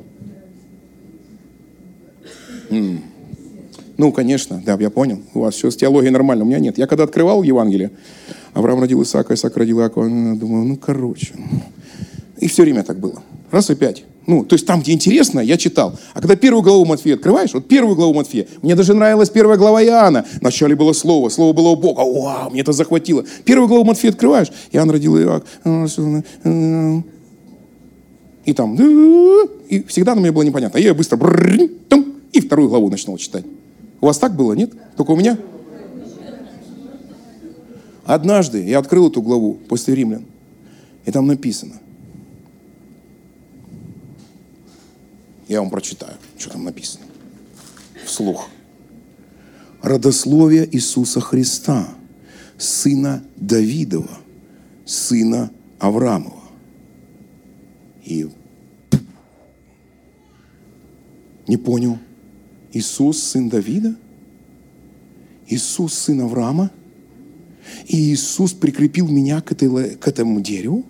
[2.71, 3.03] М-м.
[3.99, 5.21] Ну, конечно, да, я понял.
[5.35, 6.45] У вас все с теологией нормально.
[6.45, 6.79] У меня нет.
[6.79, 7.91] Я когда открывал Евангелие,
[8.55, 11.35] Авраам родил Исаака, Исаак родил Иакова, думаю, ну, короче.
[12.39, 13.23] И все время так было.
[13.51, 14.05] Раз и пять.
[14.27, 15.99] Ну, то есть там, где интересно, я читал.
[16.15, 19.83] А когда первую главу Матфея открываешь, вот первую главу Матфея, мне даже нравилась первая глава
[19.83, 20.25] Иоанна.
[20.41, 22.01] Вначале было слово, слово было у Бога.
[22.01, 23.25] Вау, мне это захватило.
[23.45, 25.45] Первую главу Матфея открываешь, Иоанн родил Иак.
[28.45, 28.77] И там,
[29.69, 30.79] и всегда на мне было непонятно.
[30.79, 31.19] Я быстро
[32.33, 33.45] и вторую главу начинал читать.
[34.01, 34.73] У вас так было, нет?
[34.97, 35.39] Только у меня?
[38.05, 40.25] Однажды я открыл эту главу после римлян,
[41.05, 41.75] и там написано–
[45.51, 47.07] Я вам прочитаю, что там написано.
[48.05, 48.49] Вслух.
[49.83, 51.89] Родословие Иисуса Христа,
[52.57, 54.17] сына Давидова,
[54.87, 56.41] сына Авраамова.
[58.05, 58.31] И
[61.49, 61.99] не понял.
[62.73, 63.97] Иисус сын Давида?
[65.49, 66.71] Иисус сын Авраама?
[67.87, 70.85] И Иисус прикрепил меня к, этой, к этому дереву?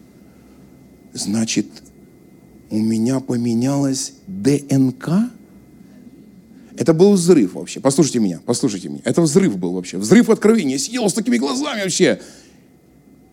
[1.13, 1.67] Значит,
[2.71, 5.31] у меня поменялась ДНК?
[6.77, 7.81] Это был взрыв вообще.
[7.81, 9.01] Послушайте меня, послушайте меня.
[9.05, 9.99] Это взрыв был вообще.
[9.99, 10.73] Взрыв откровения.
[10.73, 12.21] Я сидел с такими глазами вообще.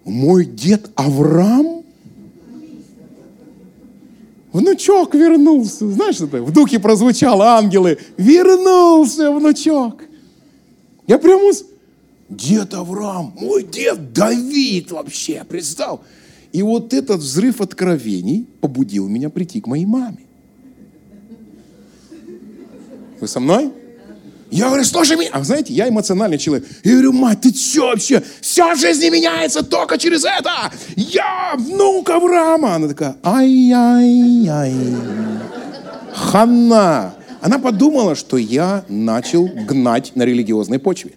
[0.04, 1.77] Мой дед Авраам?
[4.58, 5.88] Внучок вернулся.
[5.88, 8.00] Знаешь, это в духе прозвучало, ангелы.
[8.18, 10.02] Вернулся внучок.
[11.06, 11.52] Я прямо...
[12.28, 16.00] Дед Авраам, мой дед Давид вообще, представь.
[16.52, 20.26] И вот этот взрыв откровений побудил меня прийти к моей маме.
[23.22, 23.72] Вы со мной?
[24.50, 25.30] Я говорю, слушай меня.
[25.34, 26.66] А знаете, я эмоциональный человек.
[26.84, 28.24] Я говорю, мать, ты что вообще?
[28.42, 30.72] Вся жизнь меняется только через это.
[30.96, 32.76] Я внук Авраама.
[32.76, 34.74] Она такая, ай-яй-яй.
[36.14, 37.14] Ханна.
[37.42, 41.12] Она подумала, что я начал гнать на религиозной почве.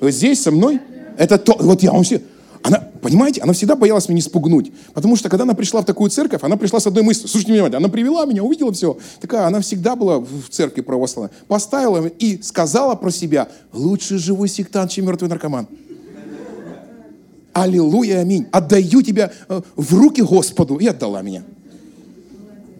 [0.00, 0.80] Вот здесь со мной,
[1.16, 2.20] это то, вот я вам все,
[2.66, 4.72] она, понимаете, она всегда боялась меня спугнуть.
[4.92, 7.28] Потому что, когда она пришла в такую церковь, она пришла с одной мыслью.
[7.28, 8.98] Слушайте меня, она привела меня, увидела все.
[9.20, 11.30] Такая, она всегда была в церкви православной.
[11.46, 15.68] Поставила и сказала про себя, лучше живой сектант, чем мертвый наркоман.
[17.52, 18.48] Аллилуйя, аминь.
[18.50, 20.78] Отдаю тебя э, в руки Господу.
[20.78, 21.44] И отдала меня.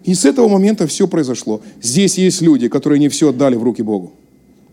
[0.03, 1.61] И с этого момента все произошло.
[1.81, 4.15] Здесь есть люди, которые не все отдали в руки Богу.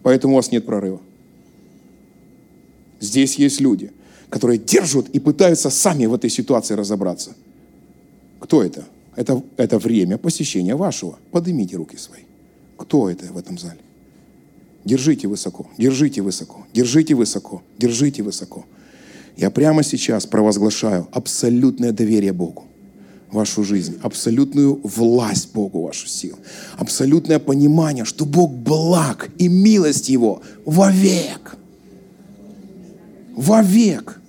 [0.01, 0.99] Поэтому у вас нет прорыва.
[2.99, 3.91] Здесь есть люди–
[4.33, 7.33] которые держат и пытаются сами в этой ситуации разобраться.
[8.39, 8.83] Кто это?
[9.15, 11.19] Это, это время посещения вашего.
[11.31, 12.21] Поднимите руки свои.
[12.75, 13.77] Кто это в этом зале?
[14.85, 18.65] Держите высоко, держите высоко, держите высоко, держите высоко.
[19.37, 22.63] Я прямо сейчас провозглашаю абсолютное доверие Богу
[23.31, 26.39] вашу жизнь, абсолютную власть Богу вашу силу,
[26.79, 31.55] абсолютное понимание, что Бог благ и милость Его вовек.
[33.35, 34.22] Вовек.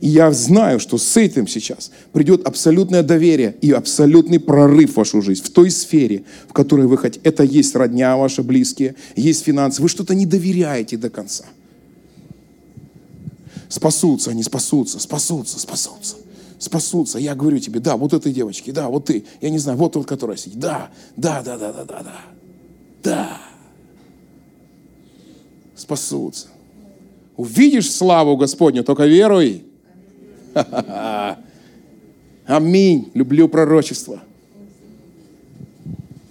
[0.00, 5.20] И я знаю, что с этим сейчас придет абсолютное доверие и абсолютный прорыв в вашу
[5.20, 7.20] жизнь, в той сфере, в которой вы хотите.
[7.22, 9.82] Это есть родня ваши близкие, есть финансы.
[9.82, 11.44] Вы что-то не доверяете до конца.
[13.68, 16.16] Спасутся они, спасутся, спасутся, спасутся.
[16.58, 17.18] Спасутся.
[17.18, 20.06] Я говорю тебе, да, вот этой девочке, да, вот ты, я не знаю, вот тот,
[20.06, 20.58] которая сидит.
[20.58, 22.20] Да, да, да, да, да, да, да.
[23.02, 23.38] Да.
[25.76, 26.48] Спасутся.
[27.36, 29.64] Увидишь славу Господню, только веруй.
[32.46, 33.10] Аминь.
[33.14, 34.20] Люблю пророчество.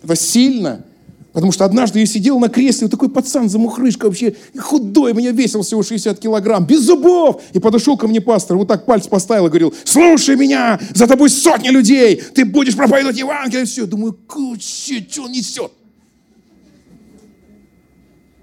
[0.04, 0.84] Это сильно.
[1.32, 5.62] Потому что однажды я сидел на кресле, вот такой пацан, замухрышка вообще, худой, меня весил
[5.62, 7.42] всего 60 килограмм, без зубов.
[7.54, 11.30] И подошел ко мне пастор, вот так пальцы поставил и говорил, слушай меня, за тобой
[11.30, 13.66] сотни людей, ты будешь проповедовать Евангелие.
[13.66, 15.72] Все, думаю, куча, что он несет?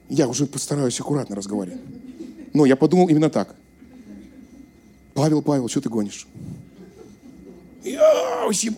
[0.08, 1.80] Я уже постараюсь аккуратно разговаривать.
[2.54, 3.56] Но я подумал именно так.
[5.16, 6.26] Павел, Павел, что ты гонишь?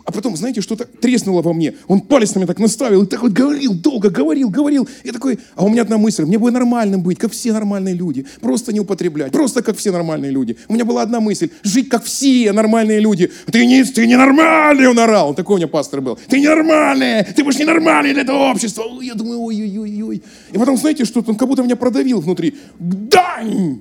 [0.05, 1.74] А потом, знаете, что-то треснуло во мне.
[1.88, 4.88] Он палец на меня так наставил и так вот говорил, долго говорил, говорил.
[5.03, 8.24] И такой, а у меня одна мысль, мне бы нормальным быть, как все нормальные люди.
[8.40, 10.57] Просто не употреблять, просто как все нормальные люди.
[10.68, 13.33] У меня была одна мысль, жить как все нормальные люди.
[13.51, 15.31] Ты не, ты не нормальный, он орал.
[15.31, 16.18] Он такой у меня пастор был.
[16.29, 18.85] Ты ненормальный, ты будешь ненормальный для этого общества.
[19.01, 20.22] Я думаю, ой-ой-ой.
[20.53, 22.55] И потом, знаете, что-то он как будто меня продавил внутри.
[22.79, 23.81] Дань!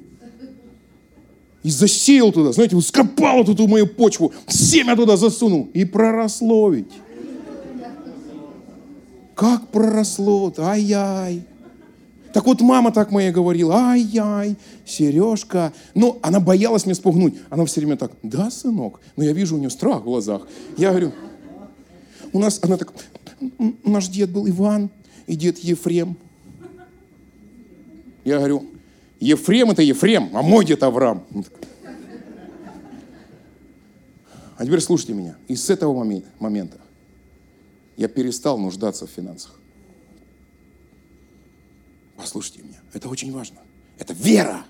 [1.67, 6.93] И засеял туда, знаете, скопал вот эту мою почву, семя туда засунул и проросло ведь.
[9.35, 11.43] Как проросло-то, ай-яй.
[12.31, 15.73] Так вот мама так моя говорила, ай-яй, Сережка.
[15.93, 17.33] Но она боялась меня спугнуть.
[17.49, 19.01] Она все время так, да, сынок?
[19.17, 20.47] Но я вижу у нее страх в глазах.
[20.77, 21.11] Я говорю,
[22.31, 22.93] у нас, она так,
[23.83, 24.89] наш дед был Иван
[25.27, 26.15] и дед Ефрем.
[28.23, 28.63] Я говорю,
[29.19, 31.25] Ефрем это Ефрем, а мой дед Авраам.
[34.57, 35.35] А теперь слушайте меня.
[35.47, 36.03] И с этого
[36.39, 36.77] момента
[37.95, 39.59] я перестал нуждаться в финансах.
[42.15, 42.79] Послушайте меня.
[42.93, 43.57] Это очень важно.
[43.99, 44.65] Это вера.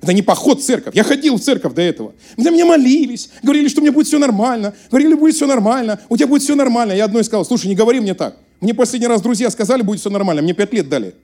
[0.00, 0.94] Это не поход в церковь.
[0.94, 2.14] Я ходил в церковь до этого.
[2.36, 4.74] За меня молились, говорили, что у меня будет все нормально.
[4.90, 6.92] Говорили, будет все нормально, у тебя будет все нормально.
[6.92, 8.38] Я одной сказал, слушай, не говори мне так.
[8.60, 10.42] Мне последний раз друзья сказали, будет все нормально.
[10.42, 11.14] Мне пять лет дали.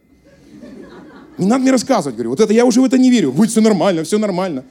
[1.39, 3.33] Не надо мне рассказывать, говорю, вот это я уже в это не верю.
[3.33, 4.65] Будет все нормально, все нормально.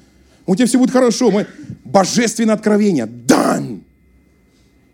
[0.46, 1.32] У тебя все будет хорошо.
[1.32, 1.48] Мы...
[1.84, 3.06] Божественное откровение.
[3.06, 3.84] Дан!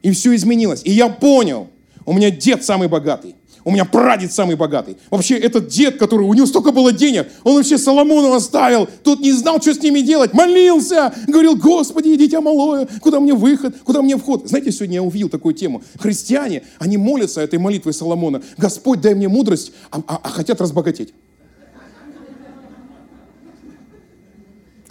[0.02, 0.82] И все изменилось.
[0.84, 1.70] И я понял,
[2.06, 3.36] у меня дед самый богатый.
[3.64, 4.98] У меня прадед самый богатый.
[5.12, 8.90] Вообще, этот дед, который, у него столько было денег, он вообще Соломонова ставил.
[9.04, 10.34] Тот не знал, что с ними делать.
[10.34, 11.14] Молился.
[11.28, 14.48] Говорил, Господи, дитя малое, куда мне выход, куда мне вход.
[14.48, 15.84] Знаете, сегодня я увидел такую тему.
[16.00, 18.42] Христиане, они молятся этой молитвой Соломона.
[18.58, 21.14] Господь, дай мне мудрость, а, а, а хотят разбогатеть.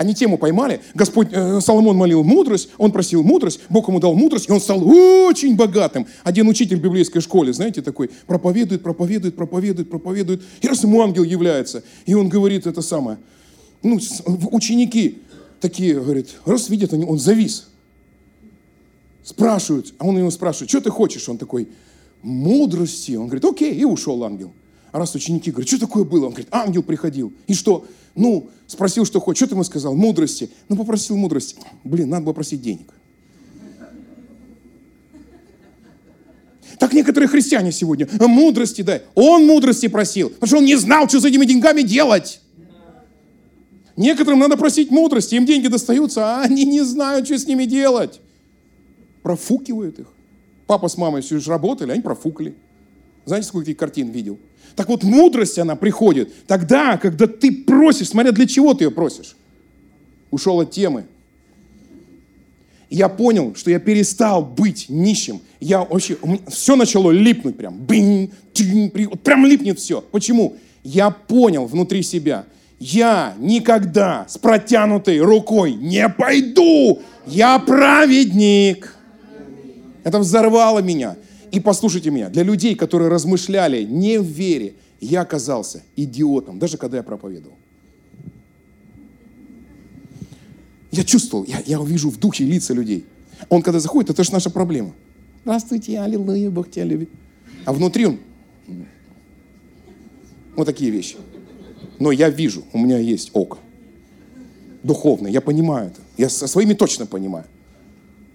[0.01, 0.81] Они тему поймали.
[0.95, 4.83] Господь, э, Соломон молил мудрость, он просил мудрость, Бог ему дал мудрость, и он стал
[4.83, 6.07] очень богатым.
[6.25, 10.43] Один учитель в библейской школе, знаете, такой, проповедует, проповедует, проповедует, проповедует.
[10.63, 13.19] И раз ему ангел является, и он говорит это самое.
[13.83, 14.01] Ну,
[14.51, 15.19] ученики
[15.61, 17.69] такие, говорят, раз видят, они, он завис.
[19.23, 21.29] Спрашивают, а он его спрашивает, что ты хочешь?
[21.29, 21.69] Он такой,
[22.23, 23.13] мудрости.
[23.17, 24.55] Он говорит, окей, и ушел ангел.
[24.93, 26.25] А раз ученики говорят, что такое было?
[26.25, 27.35] Он говорит, ангел приходил.
[27.47, 27.85] И что?
[28.21, 29.39] Ну, спросил, что хочет.
[29.39, 29.95] Что ты ему сказал?
[29.95, 30.51] Мудрости.
[30.69, 31.57] Ну, попросил мудрости.
[31.85, 32.93] Блин, надо было просить денег.
[36.79, 39.03] Так некоторые христиане сегодня, «А мудрости дай.
[39.15, 42.41] Он мудрости просил, потому что он не знал, что с этими деньгами делать.
[43.97, 48.21] Некоторым надо просить мудрости, им деньги достаются, а они не знают, что с ними делать.
[49.23, 50.07] Профукивают их.
[50.67, 52.55] Папа с мамой все же работали, они профукали.
[53.27, 54.39] Знаете, сколько таких картин видел?
[54.77, 59.37] Так вот, мудрость, она приходит тогда, когда ты просишь, смотря для чего ты ее просишь.
[60.31, 61.07] Ушел от темы.
[62.89, 65.41] я понял, что я перестал быть нищим.
[65.61, 66.17] Я вообще,
[66.49, 67.79] все начало липнуть прям.
[67.79, 70.01] Бинь, тинь, прям липнет все.
[70.01, 70.57] Почему?
[70.83, 72.47] Я понял внутри себя,
[72.81, 77.01] я никогда с протянутой рукой не пойду.
[77.27, 78.97] Я праведник.
[80.03, 81.17] Это взорвало меня.
[81.53, 86.99] И послушайте меня, для людей, которые размышляли не в вере, я оказался идиотом, даже когда
[86.99, 87.57] я проповедовал.
[90.93, 93.05] Я чувствовал, я, я увижу в духе лица людей.
[93.49, 94.93] Он когда заходит, это же наша проблема.
[95.45, 97.09] Здравствуйте, аллилуйя, Бог тебя любит.
[97.65, 98.19] А внутри он,
[100.57, 101.17] вот такие вещи.
[101.99, 103.59] Но я вижу, у меня есть око.
[104.83, 106.01] Духовное, я понимаю это.
[106.17, 107.45] Я со своими точно понимаю.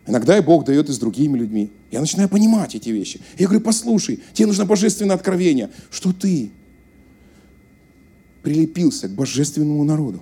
[0.07, 1.71] Иногда и Бог дает и с другими людьми.
[1.91, 3.21] Я начинаю понимать эти вещи.
[3.39, 6.51] Я говорю, послушай, тебе нужно божественное откровение, что ты
[8.43, 10.21] прилепился к божественному народу.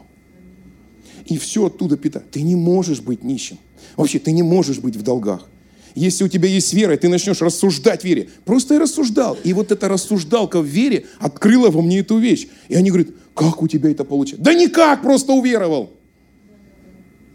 [1.25, 2.31] И все оттуда питать.
[2.31, 3.57] Ты не можешь быть нищим.
[3.97, 5.47] Вообще, ты не можешь быть в долгах.
[5.95, 8.29] Если у тебя есть вера, ты начнешь рассуждать в вере.
[8.45, 9.37] Просто я рассуждал.
[9.43, 12.47] И вот эта рассуждалка в вере открыла во мне эту вещь.
[12.67, 14.43] И они говорят, как у тебя это получилось?
[14.43, 15.91] Да никак, просто уверовал.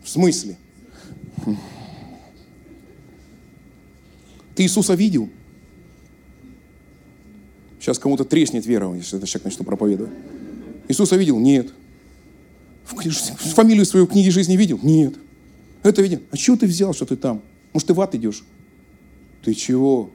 [0.03, 0.57] В смысле?
[4.59, 5.31] Ты Иисуса видел?
[7.79, 10.13] Сейчас кому-то треснет вера, если этот человек начнет проповедовать.
[10.89, 11.39] Иисуса видел?
[11.39, 11.73] Нет.
[12.85, 14.81] Фамилию свою в книге жизни видел?
[14.83, 15.15] Нет.
[15.85, 16.23] Это видел.
[16.33, 17.41] А чего ты взял, что ты там?
[17.73, 18.43] Может, ты в ад идешь?
[19.45, 20.11] Ты чего?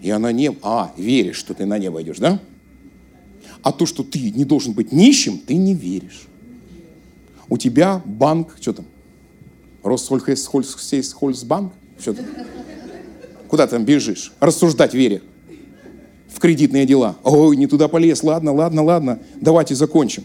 [0.00, 0.56] Я на небо.
[0.62, 2.40] А, веришь, что ты на небо идешь, да?
[3.60, 6.28] А то, что ты не должен быть нищим, ты не веришь.
[7.50, 8.86] У тебя банк, что там?
[9.82, 11.74] Россельхозбанк?
[12.00, 12.24] Что там?
[13.48, 14.32] Куда ты там бежишь?
[14.40, 15.22] Рассуждать вере
[16.28, 17.16] в кредитные дела.
[17.24, 18.22] Ой, не туда полез.
[18.22, 19.18] Ладно, ладно, ладно.
[19.40, 20.24] Давайте закончим.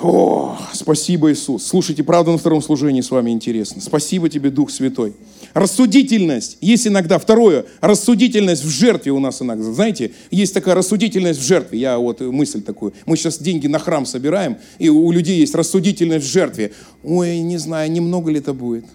[0.00, 1.66] О, спасибо, Иисус.
[1.66, 3.82] Слушайте, правда на втором служении с вами интересно.
[3.82, 5.12] Спасибо тебе, Дух Святой.
[5.52, 6.56] Рассудительность.
[6.62, 9.70] Есть иногда, второе, рассудительность в жертве у нас иногда.
[9.70, 11.78] Знаете, есть такая рассудительность в жертве.
[11.78, 12.94] Я вот мысль такую.
[13.04, 16.72] Мы сейчас деньги на храм собираем, и у людей есть рассудительность в жертве.
[17.04, 18.86] Ой, не знаю, немного ли это будет.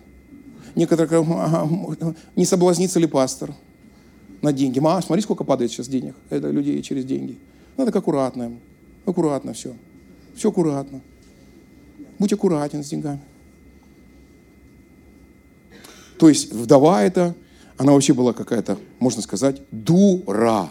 [0.76, 3.53] Некоторые говорят, не соблазнится ли пастор
[4.41, 4.80] на деньги.
[4.80, 6.15] Ма, смотри, сколько падает сейчас денег.
[6.30, 7.38] Это людей через деньги.
[7.78, 8.51] Надо как аккуратно.
[9.05, 9.73] Аккуратно все.
[10.36, 11.01] Все аккуратно.
[12.19, 13.21] Будь аккуратен с деньгами.
[16.17, 17.36] То есть вдова эта,
[17.78, 20.69] она вообще была какая-то, можно сказать, дура.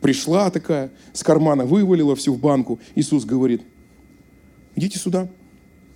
[0.00, 2.78] Пришла такая, с кармана вывалила всю в банку.
[2.94, 3.62] Иисус говорит,
[4.74, 5.28] идите сюда.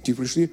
[0.02, 0.50] Те пришли,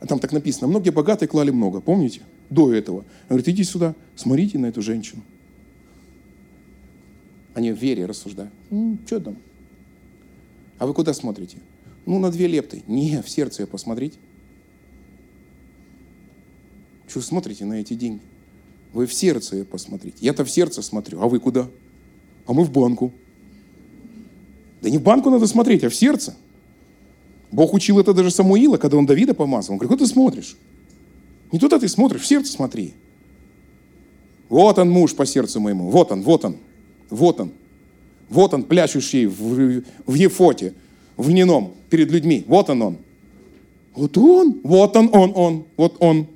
[0.00, 2.22] а там так написано, многие богатые клали много, помните?
[2.50, 2.98] До этого.
[2.98, 5.22] Он говорит, идите сюда, смотрите на эту женщину.
[7.54, 8.52] Они в вере рассуждают.
[8.70, 9.36] М, что там?
[10.78, 11.58] А вы куда смотрите?
[12.06, 12.82] Ну, на две лепты.
[12.86, 14.16] Не, в сердце ее посмотрите.
[17.08, 18.20] Что смотрите на эти деньги?
[18.92, 20.16] Вы в сердце ее посмотрите.
[20.20, 21.68] Я-то в сердце смотрю, а вы куда?
[22.46, 23.12] А мы в банку.
[24.80, 26.36] Да не в банку надо смотреть, а в сердце.
[27.50, 29.74] Бог учил это даже Самуила, когда он Давида помазал.
[29.74, 30.56] Он говорит, куда ты смотришь?
[31.52, 32.94] Не туда ты смотришь, в сердце смотри.
[34.48, 36.56] Вот он муж по сердцу моему, вот он, вот он,
[37.10, 37.52] вот он.
[38.30, 40.74] Вот он, пляшущий в, в Ефоте,
[41.16, 42.44] в льняном, перед людьми.
[42.46, 42.98] Вот он он.
[43.94, 46.26] Вот он, вот он, он, он, вот он.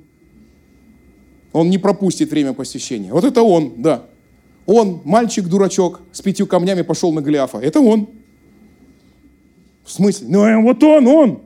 [1.51, 3.13] Он не пропустит время посещения.
[3.13, 4.05] Вот это он, да.
[4.65, 7.59] Он, мальчик-дурачок, с пятью камнями пошел на Голиафа.
[7.59, 8.09] Это он.
[9.83, 10.27] В смысле?
[10.29, 11.41] Ну, э, вот он, он.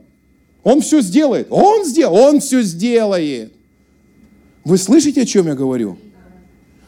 [0.63, 1.47] Он все сделает.
[1.49, 3.53] Он сделал, он все сделает.
[4.63, 5.97] Вы слышите, о чем я говорю?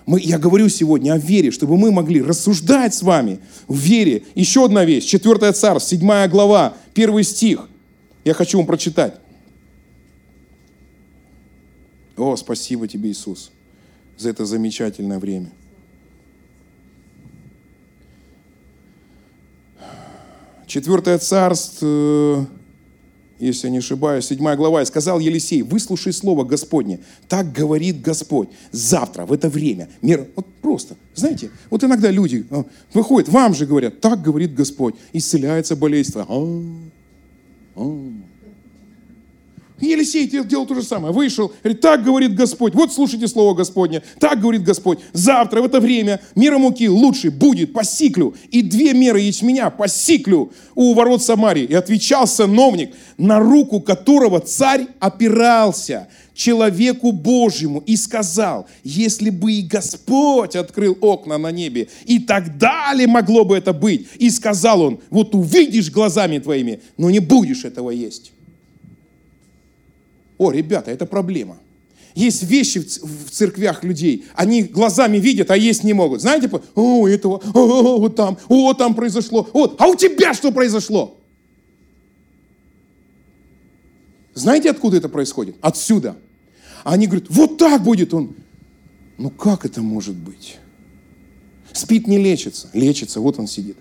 [0.05, 4.23] Мы, я говорю сегодня о вере, чтобы мы могли рассуждать с вами в вере.
[4.35, 5.05] Еще одна вещь.
[5.05, 7.69] Четвертая царств, седьмая глава, первый стих.
[8.25, 9.13] Я хочу вам прочитать.
[12.17, 13.51] О, спасибо тебе, Иисус,
[14.17, 15.51] за это замечательное время.
[20.69, 22.47] Четвертое царство,
[23.39, 28.49] если я не ошибаюсь, седьмая глава, и сказал Елисей, выслушай слово Господне, так говорит Господь,
[28.71, 33.65] завтра в это время, мир, вот просто, знаете, вот иногда люди а, выходят, вам же
[33.65, 36.13] говорят, так говорит Господь, исцеляется болезнь.
[36.15, 36.27] А,
[37.75, 38.11] а.
[39.81, 41.13] Елисей делал то же самое.
[41.13, 42.73] Вышел, говорит, так говорит Господь.
[42.75, 44.01] Вот слушайте слово Господне.
[44.19, 44.99] Так говорит Господь.
[45.13, 48.35] Завтра в это время мера муки лучше будет по сиклю.
[48.51, 51.63] И две меры ячменя по сиклю у ворот Самарии.
[51.63, 56.07] И отвечал сановник, на руку которого царь опирался
[56.39, 63.05] человеку Божьему и сказал, если бы и Господь открыл окна на небе, и тогда ли
[63.07, 64.07] могло бы это быть?
[64.17, 68.31] И сказал он, вот увидишь глазами твоими, но не будешь этого есть.
[70.39, 71.59] О, ребята, это проблема.
[72.15, 76.21] Есть вещи в церквях людей, они глазами видят, а есть не могут.
[76.21, 81.17] Знаете, о, этого, о, вот там, о, там произошло, вот, а у тебя что произошло?
[84.33, 85.55] Знаете, откуда это происходит?
[85.61, 86.15] Отсюда.
[86.83, 88.35] Они говорят, вот так будет он.
[89.17, 90.57] Ну как это может быть?
[91.73, 92.69] Спит не лечится.
[92.73, 93.77] Лечится, вот он сидит.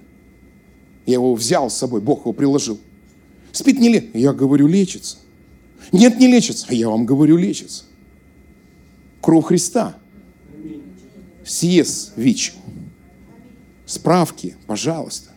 [1.06, 2.78] Я его взял с собой, Бог его приложил.
[3.52, 4.18] Спит не лечится.
[4.18, 5.18] Я говорю, лечится.
[5.92, 6.66] Нет, не лечится.
[6.68, 7.84] А я вам говорю, лечится.
[9.20, 9.96] Кровь Христа.
[11.44, 12.54] Сиес ВИЧ.
[13.86, 15.30] Справки, пожалуйста.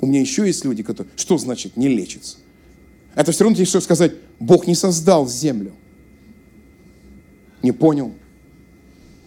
[0.00, 1.12] У меня еще есть люди, которые...
[1.16, 2.38] Что значит не лечится?
[3.14, 5.72] Это все равно тебе что сказать, Бог не создал землю.
[7.62, 8.12] Не понял.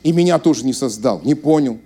[0.04, 1.22] И меня тоже не создал.
[1.24, 1.80] Не понял.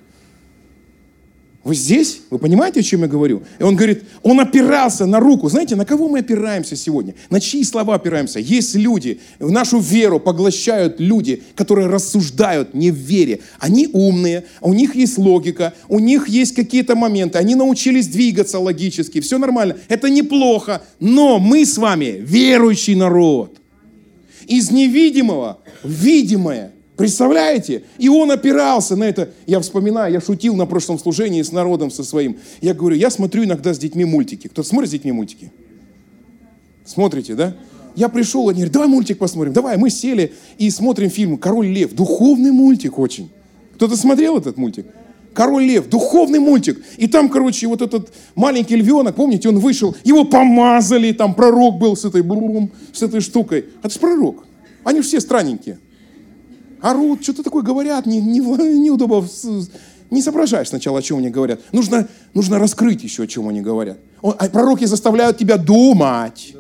[1.70, 2.22] Вы здесь?
[2.32, 3.44] Вы понимаете, о чем я говорю?
[3.60, 5.50] И он говорит, он опирался на руку.
[5.50, 7.14] Знаете, на кого мы опираемся сегодня?
[7.30, 8.40] На чьи слова опираемся?
[8.40, 13.42] Есть люди, в нашу веру поглощают люди, которые рассуждают не в вере.
[13.60, 19.22] Они умные, у них есть логика, у них есть какие-то моменты, они научились двигаться логически,
[19.22, 19.78] все нормально.
[19.90, 23.60] Это неплохо, но мы с вами верующий народ.
[24.48, 27.84] Из невидимого в видимое– Представляете?
[27.98, 29.30] И он опирался на это.
[29.48, 32.36] Я вспоминаю, я шутил на прошлом служении с народом со своим.
[32.60, 34.50] Я говорю, я смотрю иногда с детьми мультики.
[34.50, 35.50] Кто-то смотрит с детьми мультики?
[36.84, 37.56] Смотрите, да?
[37.96, 39.54] Я пришел, они говорят, давай мультик посмотрим.
[39.54, 41.94] Давай, мы сели и смотрим фильм «Король лев».
[41.94, 43.32] Духовный мультик очень.
[43.76, 44.86] Кто-то смотрел этот мультик?
[45.34, 46.84] Король Лев, духовный мультик.
[46.98, 51.96] И там, короче, вот этот маленький львенок, помните, он вышел, его помазали, там пророк был
[51.96, 53.68] с этой, брум, с этой штукой.
[53.82, 54.44] Это же пророк.
[54.84, 55.80] Они все странненькие.
[56.82, 58.40] Орут, что-то такое говорят, не, не,
[58.80, 59.28] неудобно,
[60.10, 61.60] не соображаешь сначала, о чем они говорят.
[61.72, 63.98] Нужно, нужно раскрыть еще, о чем они говорят.
[64.22, 66.56] А пророки заставляют тебя думать.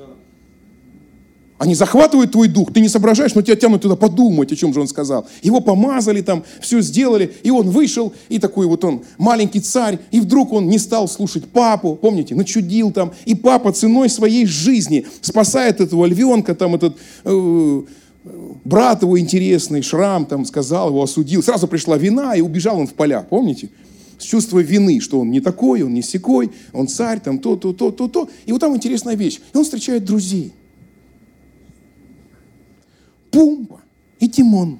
[1.60, 4.80] Они захватывают твой дух, ты не соображаешь, но тебя тянут туда подумать, о чем же
[4.80, 5.28] он сказал.
[5.42, 10.22] Его помазали там, все сделали, и он вышел, и такой вот он маленький царь, и
[10.22, 15.82] вдруг он не стал слушать папу, помните, начудил там, и папа ценой своей жизни спасает
[15.82, 16.96] этого львенка, там этот
[17.26, 17.82] э,
[18.64, 22.94] брат его интересный, Шрам там сказал, его осудил, сразу пришла вина, и убежал он в
[22.94, 23.70] поля, помните?
[24.18, 27.72] С чувства вины, что он не такой, он не секой, он царь, там то, то,
[27.72, 28.30] то, то, то.
[28.46, 29.40] И вот там интересная вещь.
[29.54, 30.52] И он встречает друзей.
[33.32, 33.82] Пумба
[34.20, 34.80] и Тимон.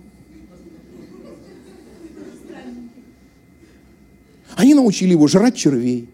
[4.56, 6.10] Они научили его жрать червей.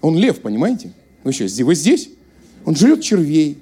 [0.00, 0.92] Он лев, понимаете?
[1.22, 2.10] Вы сейчас, вы здесь?
[2.64, 3.58] Он жрет червей,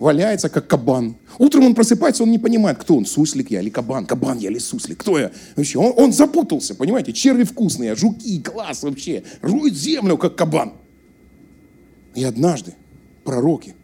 [0.00, 1.16] валяется, как кабан.
[1.38, 4.58] Утром он просыпается, он не понимает, кто он, суслик я или кабан, кабан я или
[4.58, 5.30] суслик, кто я.
[5.54, 10.72] Вообще, он, он запутался, понимаете, черви вкусные, жуки, класс вообще, рует землю, как кабан.
[12.14, 12.74] И однажды
[13.22, 13.76] пророки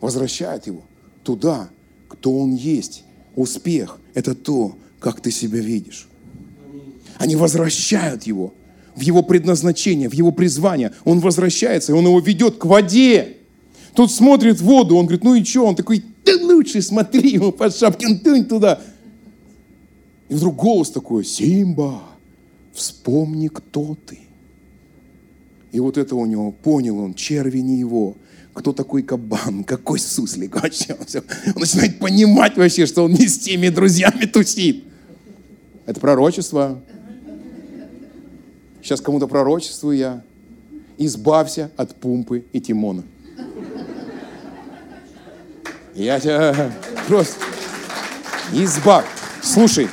[0.00, 0.82] возвращают его
[1.22, 1.70] туда,
[2.08, 3.04] кто он есть.
[3.36, 6.08] Успех– это то, как ты себя видишь.
[7.16, 8.52] Они возвращают его
[8.96, 10.92] в его предназначение, в его призвание.
[11.04, 13.36] Он возвращается, и он его ведет к воде.
[13.94, 15.66] Тут смотрит в воду, он говорит, ну и что?
[15.66, 18.80] Он такой, да лучше смотри ему под шапкин тунь туда.
[20.28, 22.02] И вдруг голос такой, Симба,
[22.72, 24.18] вспомни, кто ты.
[25.72, 28.16] И вот это у него понял он, черви не его,
[28.52, 30.94] кто такой кабан, какой суслик вообще.
[30.94, 34.84] Он начинает понимать вообще, что он не с теми друзьями тусит.
[35.86, 36.80] Это пророчество.
[38.82, 40.24] Сейчас кому-то пророчествую я.
[40.98, 43.04] Избавься от Пумпы и Тимона.
[45.94, 46.72] Я тебя
[47.08, 47.36] просто
[48.52, 49.04] избавь.
[49.42, 49.88] Слушай,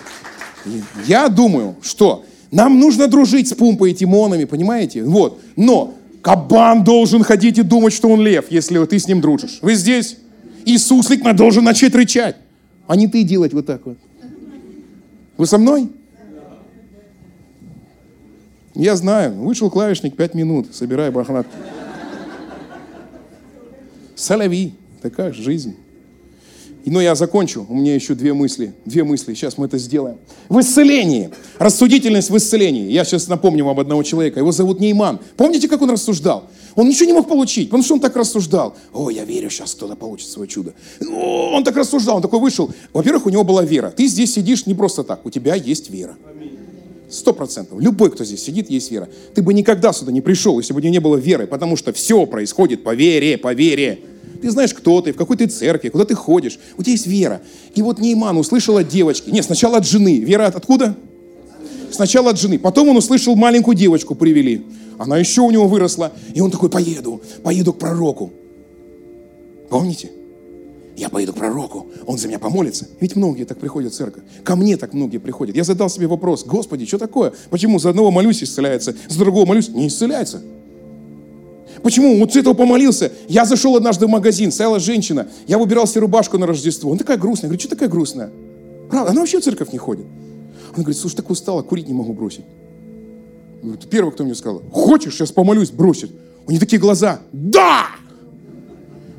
[1.05, 5.03] я думаю, что нам нужно дружить с Пумпой и Тимонами, понимаете?
[5.03, 5.41] Вот.
[5.55, 9.59] Но Кабан должен ходить и думать, что он лев, если ты с ним дружишь.
[9.61, 10.17] Вы здесь?
[10.65, 12.35] И суслик должен начать рычать,
[12.87, 13.97] а не ты делать вот так вот.
[15.37, 15.89] Вы со мной?
[18.75, 21.47] Я знаю, вышел клавишник пять минут, собирай бахнат.
[24.15, 25.75] Соляви, такая жизнь.
[26.89, 27.65] Но я закончу.
[27.67, 28.73] У меня еще две мысли.
[28.85, 29.33] Две мысли.
[29.33, 30.17] Сейчас мы это сделаем.
[30.47, 31.29] В исцелении.
[31.59, 32.89] Рассудительность в исцелении.
[32.89, 34.39] Я сейчас напомню вам одного человека.
[34.39, 35.19] Его зовут Нейман.
[35.35, 36.49] Помните, как он рассуждал?
[36.75, 38.75] Он ничего не мог получить, потому что он так рассуждал.
[38.93, 40.73] О, я верю, сейчас кто-то получит свое чудо.
[41.01, 42.69] Он так рассуждал, он такой вышел.
[42.93, 43.89] Во-первых, у него была вера.
[43.89, 45.25] Ты здесь сидишь не просто так.
[45.25, 46.15] У тебя есть вера.
[47.09, 47.79] Сто процентов.
[47.79, 49.09] Любой, кто здесь сидит, есть вера.
[49.33, 51.91] Ты бы никогда сюда не пришел, если бы у тебя не было веры, потому что
[51.93, 53.99] все происходит по вере, по вере.
[54.41, 56.59] Ты знаешь, кто ты, в какой ты церкви, куда ты ходишь.
[56.77, 57.41] У тебя есть вера.
[57.75, 59.29] И вот Нейман услышал от девочки.
[59.29, 60.19] Нет, сначала от жены.
[60.19, 60.95] Вера от откуда?
[61.91, 62.59] Сначала от жены.
[62.59, 64.65] Потом он услышал маленькую девочку привели.
[64.97, 66.11] Она еще у него выросла.
[66.33, 68.31] И он такой, поеду, поеду к пророку.
[69.69, 70.11] Помните?
[70.97, 72.87] Я поеду к пророку, он за меня помолится.
[72.99, 74.23] Ведь многие так приходят в церковь.
[74.43, 75.55] Ко мне так многие приходят.
[75.55, 77.33] Я задал себе вопрос, Господи, что такое?
[77.51, 80.41] Почему за одного молюсь исцеляется, за другого молюсь не исцеляется?
[81.83, 82.19] Почему?
[82.19, 83.11] Вот с этого помолился.
[83.27, 85.27] Я зашел однажды в магазин, стояла женщина.
[85.47, 86.89] Я выбирал себе рубашку на Рождество.
[86.89, 87.47] Она такая грустная.
[87.47, 88.31] Я говорю, что такая грустная?
[88.89, 90.05] Правда, она вообще в церковь не ходит.
[90.73, 92.45] Она говорит, слушай, так устала, курить не могу бросить.
[93.61, 96.11] Говорит, первый, кто мне сказал, хочешь, сейчас помолюсь, бросить.
[96.45, 97.87] У нее такие глаза, да!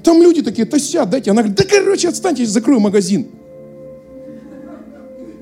[0.02, 1.30] Там люди такие тащат, дайте.
[1.30, 3.26] Она говорит, да короче, отстаньте, я закрою магазин.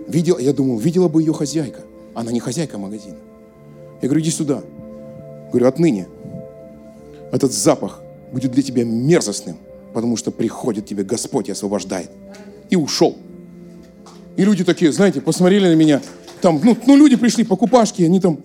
[0.09, 1.81] Видел, я думал, видела бы ее хозяйка.
[2.15, 3.17] Она не хозяйка магазина.
[4.01, 4.63] Я говорю, иди сюда.
[5.53, 6.09] Говорю, отныне
[7.37, 8.01] этот запах
[8.33, 9.57] будет для тебя мерзостным,
[9.95, 12.11] потому что приходит тебе Господь и освобождает.
[12.71, 13.17] И ушел.
[14.37, 16.03] И люди такие, знаете, посмотрели на меня,
[16.41, 18.39] там, ну, ну люди пришли, покупашки, они там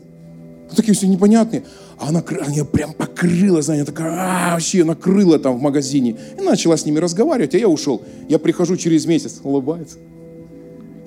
[0.72, 1.64] ну, такие все непонятные.
[2.00, 6.16] А она, она прям покрыла, знаете, такая, а, вообще накрыла там в магазине.
[6.40, 8.02] И начала с ними разговаривать, а я ушел.
[8.30, 9.98] Я прихожу через месяц, улыбается.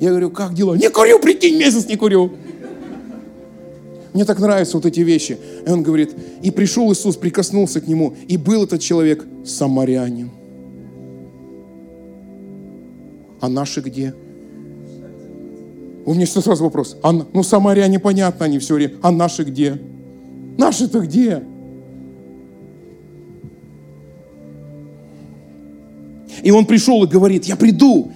[0.01, 0.74] Я говорю, как дела?
[0.74, 2.32] Не курю, прикинь, месяц не курю.
[4.14, 5.36] Мне так нравятся вот эти вещи.
[5.66, 10.30] И он говорит, и пришел Иисус, прикоснулся к нему, и был этот человек самарянин.
[13.40, 14.14] А наши где?
[16.06, 16.96] У меня сразу вопрос.
[17.02, 18.94] А, ну, самаряне, понятно, они все время.
[19.02, 19.80] А наши где?
[20.58, 21.42] Наши-то где?
[26.42, 28.12] И он пришел и говорит, я приду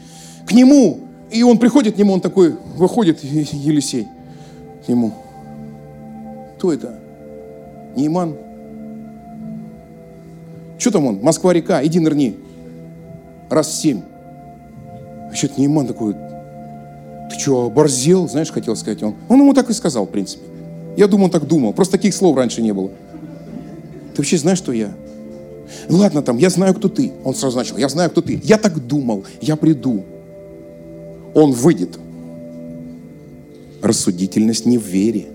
[0.47, 1.01] к нему.
[1.33, 4.07] И он приходит к нему, он такой, выходит, Елисей.
[4.87, 5.13] к нему.
[6.59, 6.99] Кто это?
[7.95, 8.35] Нейман?
[10.77, 11.21] Что там он?
[11.23, 12.37] Москва-река, иди нырни.
[13.49, 14.03] Раз семь.
[15.33, 16.15] Что-то Нейман такой,
[17.31, 18.29] ты что, оборзел?
[18.29, 19.15] Знаешь, хотел сказать он.
[19.29, 20.43] Он ему так и сказал, в принципе.
[20.97, 21.73] Я думаю, он так думал.
[21.73, 22.89] Просто таких слов раньше не было.
[22.89, 24.91] Ты вообще знаешь, что я?
[25.89, 27.13] Ладно там, я знаю, кто ты.
[27.23, 28.41] Он сразу начал, я знаю, кто ты.
[28.43, 30.05] Я так думал, я приду.
[31.35, 32.01] Он выйдет.
[33.81, 35.29] Рассудительность не в вере.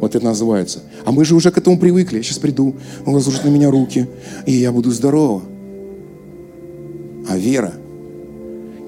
[0.00, 0.80] Вот это называется.
[1.04, 2.18] А мы же уже к этому привыкли.
[2.18, 2.74] Я сейчас приду,
[3.04, 4.08] он возложит на меня руки,
[4.46, 5.42] и я буду здорова.
[7.28, 7.74] А вера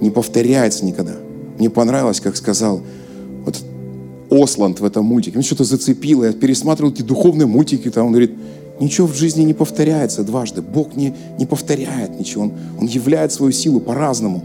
[0.00, 1.16] не повторяется никогда.
[1.58, 2.82] Мне понравилось, как сказал
[3.44, 3.62] вот
[4.30, 5.36] Осланд в этом мультике.
[5.36, 6.24] Мне что-то зацепило.
[6.24, 7.90] Я пересматривал эти духовные мультики.
[7.90, 8.32] Там он говорит,
[8.80, 10.62] ничего в жизни не повторяется дважды.
[10.62, 12.44] Бог не, не повторяет ничего.
[12.44, 14.42] Он, он являет свою силу по-разному.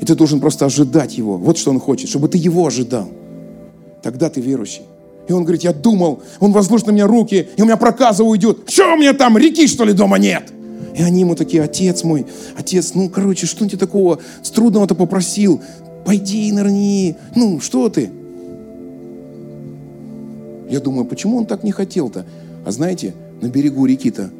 [0.00, 1.36] И ты должен просто ожидать Его.
[1.36, 3.08] Вот что Он хочет, чтобы ты Его ожидал.
[4.02, 4.82] Тогда ты верующий.
[5.30, 8.68] И он говорит, я думал, он возложит на меня руки, и у меня проказа уйдет.
[8.68, 10.52] Что у меня там, реки что ли дома нет?
[10.92, 12.26] И они ему такие, отец мой,
[12.56, 15.62] отец, ну, короче, что тебе такого с трудного-то попросил?
[16.04, 17.14] Пойди и нырни.
[17.36, 18.10] Ну, что ты?
[20.68, 22.26] Я думаю, почему он так не хотел-то?
[22.66, 24.30] А знаете, на берегу реки-то,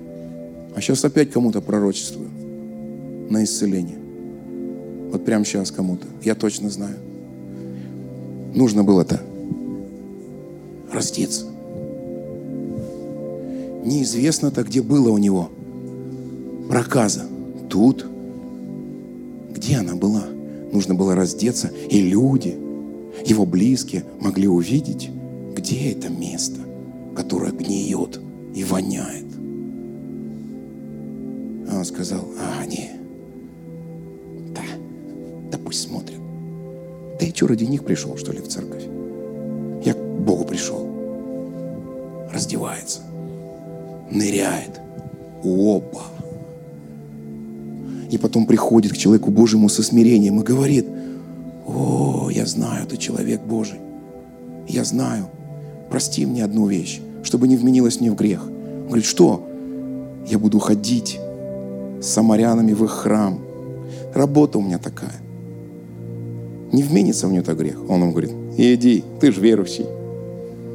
[0.75, 2.31] а сейчас опять кому-то пророчествую
[3.31, 3.99] на исцеление.
[5.13, 6.09] Вот прямо сейчас кому-то.
[6.25, 6.97] Я точно знаю.
[8.57, 9.21] Нужно было-то
[10.93, 11.47] раздеться.
[13.85, 15.51] Неизвестно-то, где было у него
[16.69, 17.27] проказа.
[17.69, 18.07] Тут.
[19.55, 20.25] Где она была?
[20.73, 22.57] Нужно было раздеться, и люди,
[23.27, 25.11] его близкие, могли увидеть,
[25.55, 26.61] где это место,
[27.17, 28.21] которое гниет
[28.55, 29.27] и воняет.
[31.71, 32.91] А он сказал, а, не,
[34.55, 34.63] да,
[35.51, 36.21] да пусть смотрят.
[37.19, 38.85] Да и что, ради них пришел, что ли, в церковь?
[40.21, 40.87] Богу пришел.
[42.33, 43.01] Раздевается,
[44.11, 44.81] ныряет,
[45.43, 46.03] опа.
[48.11, 50.87] И потом приходит к человеку Божьему со смирением и говорит,
[51.67, 53.79] о, я знаю, ты человек Божий.
[54.69, 55.27] Я знаю.
[55.91, 58.45] Прости мне одну вещь, чтобы не вменилось мне в грех.
[58.47, 59.47] Он говорит, что?
[60.27, 61.19] Я буду ходить
[62.01, 63.41] с самарянами в их храм.
[64.15, 65.21] Работа у меня такая.
[66.73, 67.79] Не вменится в это грех.
[67.89, 69.87] Он ему говорит, иди, ты же верующий.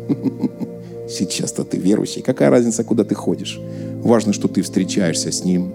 [1.09, 2.21] Сейчас-то ты верующий.
[2.21, 3.59] Какая разница, куда ты ходишь?
[4.03, 5.71] Важно, что ты встречаешься с Ним.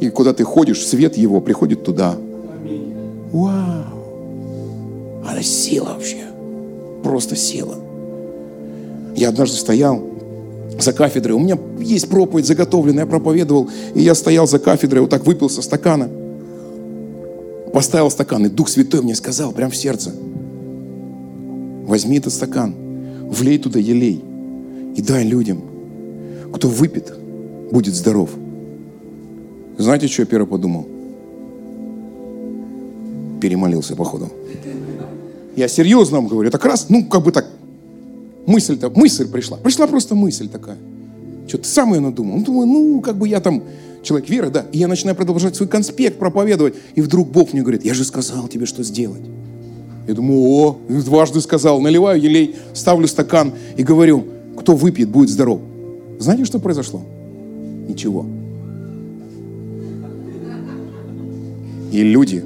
[0.00, 2.16] И куда ты ходишь, свет Его приходит туда.
[3.32, 3.84] Вау!
[5.26, 6.24] Она сила вообще.
[7.02, 7.76] Просто сила.
[9.16, 10.02] Я однажды стоял
[10.78, 11.34] за кафедрой.
[11.34, 13.70] У меня есть проповедь заготовленная, я проповедовал.
[13.94, 16.08] И я стоял за кафедрой, вот так выпил со стакана.
[17.72, 20.12] Поставил стакан, и Дух Святой мне сказал, прям в сердце.
[21.86, 22.74] Возьми этот стакан,
[23.28, 24.22] влей туда елей
[24.96, 25.62] и дай людям.
[26.52, 27.12] Кто выпьет,
[27.70, 28.30] будет здоров.
[29.78, 30.86] Знаете, что я первый подумал?
[33.40, 34.30] Перемолился, походу.
[35.54, 36.50] Я серьезно вам говорю.
[36.50, 37.46] Так раз, ну, как бы так,
[38.46, 39.56] мысль-то, мысль пришла.
[39.58, 40.78] Пришла просто мысль такая.
[41.46, 42.38] Что-то сам я надумал.
[42.38, 43.62] Ну, думаю, ну, как бы я там
[44.02, 44.66] человек веры, да.
[44.72, 46.74] И я начинаю продолжать свой конспект проповедовать.
[46.94, 49.22] И вдруг Бог мне говорит, я же сказал тебе, что сделать.
[50.06, 51.80] Я думаю, о, дважды сказал.
[51.80, 54.24] Наливаю елей, ставлю стакан и говорю,
[54.56, 55.60] кто выпьет, будет здоров.
[56.18, 57.02] Знаете, что произошло?
[57.88, 58.24] Ничего.
[61.92, 62.44] И люди,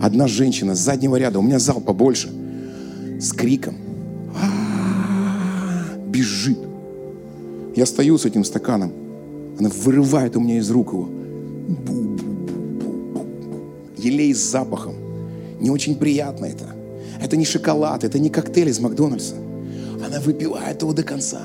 [0.00, 2.30] одна женщина с заднего ряда, у меня зал побольше,
[3.20, 3.74] с криком,
[6.06, 6.58] бежит.
[7.76, 8.92] Я стою с этим стаканом,
[9.58, 11.08] она вырывает у меня из рук его.
[13.96, 14.94] Елей с запахом.
[15.60, 16.64] Не очень приятно это.
[17.22, 19.34] Это не шоколад, это не коктейль из Макдональдса.
[20.04, 21.42] Она выпивает его до конца.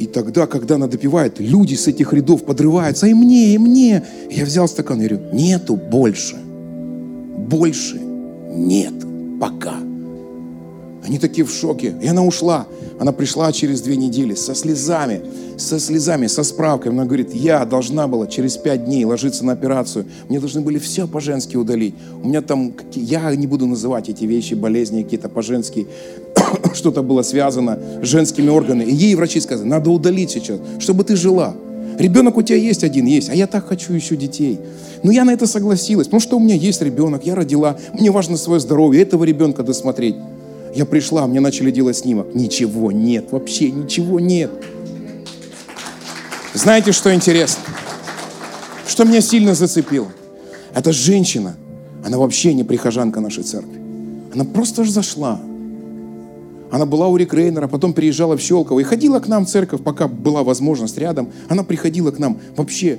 [0.00, 4.02] И тогда, когда она допивает, люди с этих рядов подрываются, и мне, и мне.
[4.30, 6.36] Я взял стакан и говорю, нету больше.
[6.36, 8.94] Больше нет.
[9.38, 9.89] Пока.
[11.10, 11.92] Они такие в шоке.
[12.00, 12.68] И она ушла.
[13.00, 15.20] Она пришла через две недели со слезами,
[15.56, 16.92] со слезами, со справкой.
[16.92, 20.04] Она говорит, я должна была через пять дней ложиться на операцию.
[20.28, 21.96] Мне должны были все по-женски удалить.
[22.22, 25.88] У меня там, я не буду называть эти вещи, болезни какие-то по-женски.
[26.74, 28.88] Что-то было связано с женскими органами.
[28.88, 31.56] И ей врачи сказали, надо удалить сейчас, чтобы ты жила.
[31.98, 34.60] Ребенок у тебя есть один, есть, а я так хочу еще детей.
[35.02, 38.36] Но я на это согласилась, потому что у меня есть ребенок, я родила, мне важно
[38.36, 40.14] свое здоровье, этого ребенка досмотреть.
[40.74, 42.34] Я пришла, мне начали делать снимок.
[42.34, 44.50] Ничего нет, вообще ничего нет.
[46.54, 47.62] Знаете, что интересно?
[48.86, 50.08] Что меня сильно зацепило?
[50.74, 51.56] Эта женщина,
[52.04, 53.80] она вообще не прихожанка нашей церкви.
[54.34, 55.40] Она просто аж зашла.
[56.70, 59.82] Она была у Рик Рейнера, потом переезжала в Щелково и ходила к нам в церковь,
[59.82, 61.32] пока была возможность рядом.
[61.48, 62.98] Она приходила к нам вообще.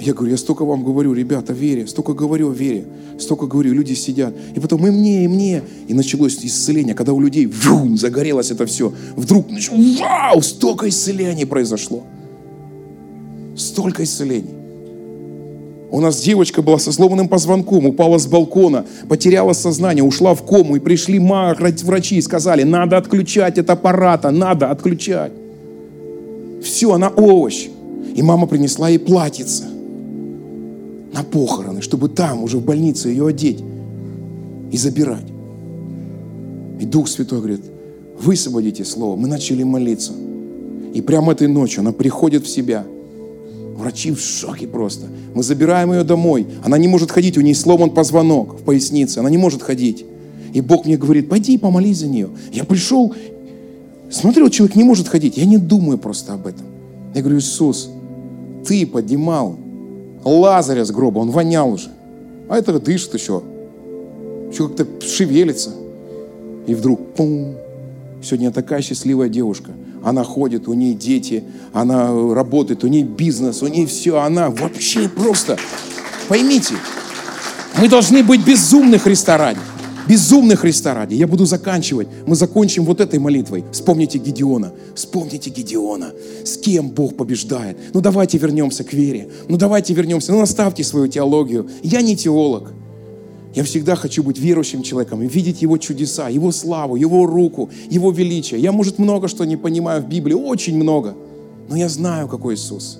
[0.00, 2.86] Я говорю, я столько вам говорю, ребята, вере, столько говорю о вере,
[3.18, 4.34] столько говорю, люди сидят.
[4.56, 5.62] И потом и мне, и мне.
[5.88, 8.94] И началось исцеление, когда у людей вум, загорелось это все.
[9.14, 9.46] Вдруг,
[10.00, 12.02] вау, столько исцелений произошло.
[13.54, 14.54] Столько исцелений.
[15.90, 20.76] У нас девочка была со сломанным позвонком, упала с балкона, потеряла сознание, ушла в кому,
[20.76, 21.18] и пришли
[21.82, 25.32] врачи и сказали, надо отключать от аппарата, надо отключать.
[26.62, 27.68] Все, она овощ.
[28.14, 29.64] И мама принесла ей платьице
[31.12, 33.62] на похороны, чтобы там, уже в больнице, ее одеть
[34.70, 35.26] и забирать.
[36.80, 37.62] И Дух Святой говорит,
[38.18, 39.16] высвободите слово.
[39.16, 40.12] Мы начали молиться.
[40.94, 42.84] И прямо этой ночью она приходит в себя–
[43.80, 45.06] Врачи в шоке просто.
[45.34, 46.46] Мы забираем ее домой.
[46.62, 49.20] Она не может ходить, у нее сломан позвонок в пояснице.
[49.20, 50.04] Она не может ходить.
[50.52, 52.28] И Бог мне говорит, пойди помолись за нее.
[52.52, 53.14] Я пришел,
[54.10, 55.38] смотрел, человек не может ходить.
[55.38, 56.66] Я не думаю просто об этом.
[57.14, 57.88] Я говорю, Иисус,
[58.66, 59.56] ты поднимал
[60.24, 61.90] Лазаря с гроба, он вонял уже.
[62.48, 63.42] А это дышит еще.
[64.50, 65.70] Еще как-то шевелится.
[66.66, 67.56] И вдруг, пум,
[68.22, 73.66] сегодня такая счастливая девушка– она ходит, у нее дети, она работает, у нее бизнес, у
[73.66, 75.58] нее все, она вообще просто...
[76.28, 76.74] Поймите,
[77.78, 79.58] мы должны быть безумны Христа ради.
[80.10, 81.14] Безумны Христа ради.
[81.14, 82.08] Я буду заканчивать.
[82.26, 83.64] Мы закончим вот этой молитвой.
[83.70, 84.72] Вспомните Гедеона.
[84.96, 86.10] Вспомните Гедеона.
[86.44, 87.76] С кем Бог побеждает.
[87.94, 89.28] Ну давайте вернемся к вере.
[89.48, 90.32] Ну давайте вернемся.
[90.32, 91.70] Ну наставьте свою теологию.
[91.84, 92.72] Я не теолог.
[93.54, 98.10] Я всегда хочу быть верующим человеком и видеть Его чудеса, Его славу, Его руку, Его
[98.10, 98.58] величие.
[98.58, 101.14] Я, может, много что не понимаю в Библии, очень много,
[101.68, 102.98] но я знаю, какой Иисус.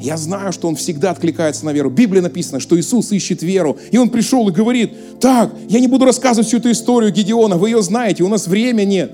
[0.00, 1.90] Я знаю, что Он всегда откликается на веру.
[1.90, 3.78] В Библии написано, что Иисус ищет веру.
[3.90, 7.70] И Он пришел и говорит, так, я не буду рассказывать всю эту историю Гедеона, вы
[7.70, 9.12] ее знаете, у нас времени нет.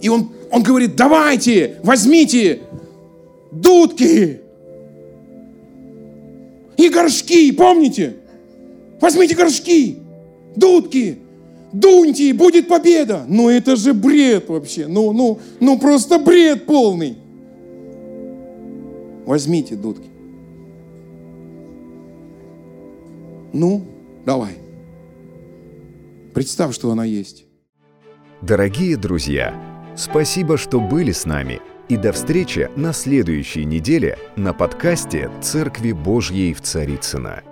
[0.00, 2.60] И Он, он говорит, давайте, возьмите
[3.50, 4.40] дудки
[6.76, 8.16] и горшки, помните?
[9.00, 9.98] Возьмите горшки,
[10.54, 11.18] дудки,
[11.72, 13.24] дуньте, будет победа.
[13.28, 14.86] Ну это же бред вообще.
[14.86, 17.16] Ну, ну, ну просто бред полный.
[19.28, 20.08] Возьмите дудки.
[23.52, 23.86] Ну,
[24.24, 24.54] давай.
[26.32, 27.44] Представь, что она есть.
[28.40, 29.52] Дорогие друзья,
[29.98, 31.60] спасибо, что были с нами.
[31.90, 37.42] И до встречи на следующей неделе на подкасте «Церкви Божьей в Царицына.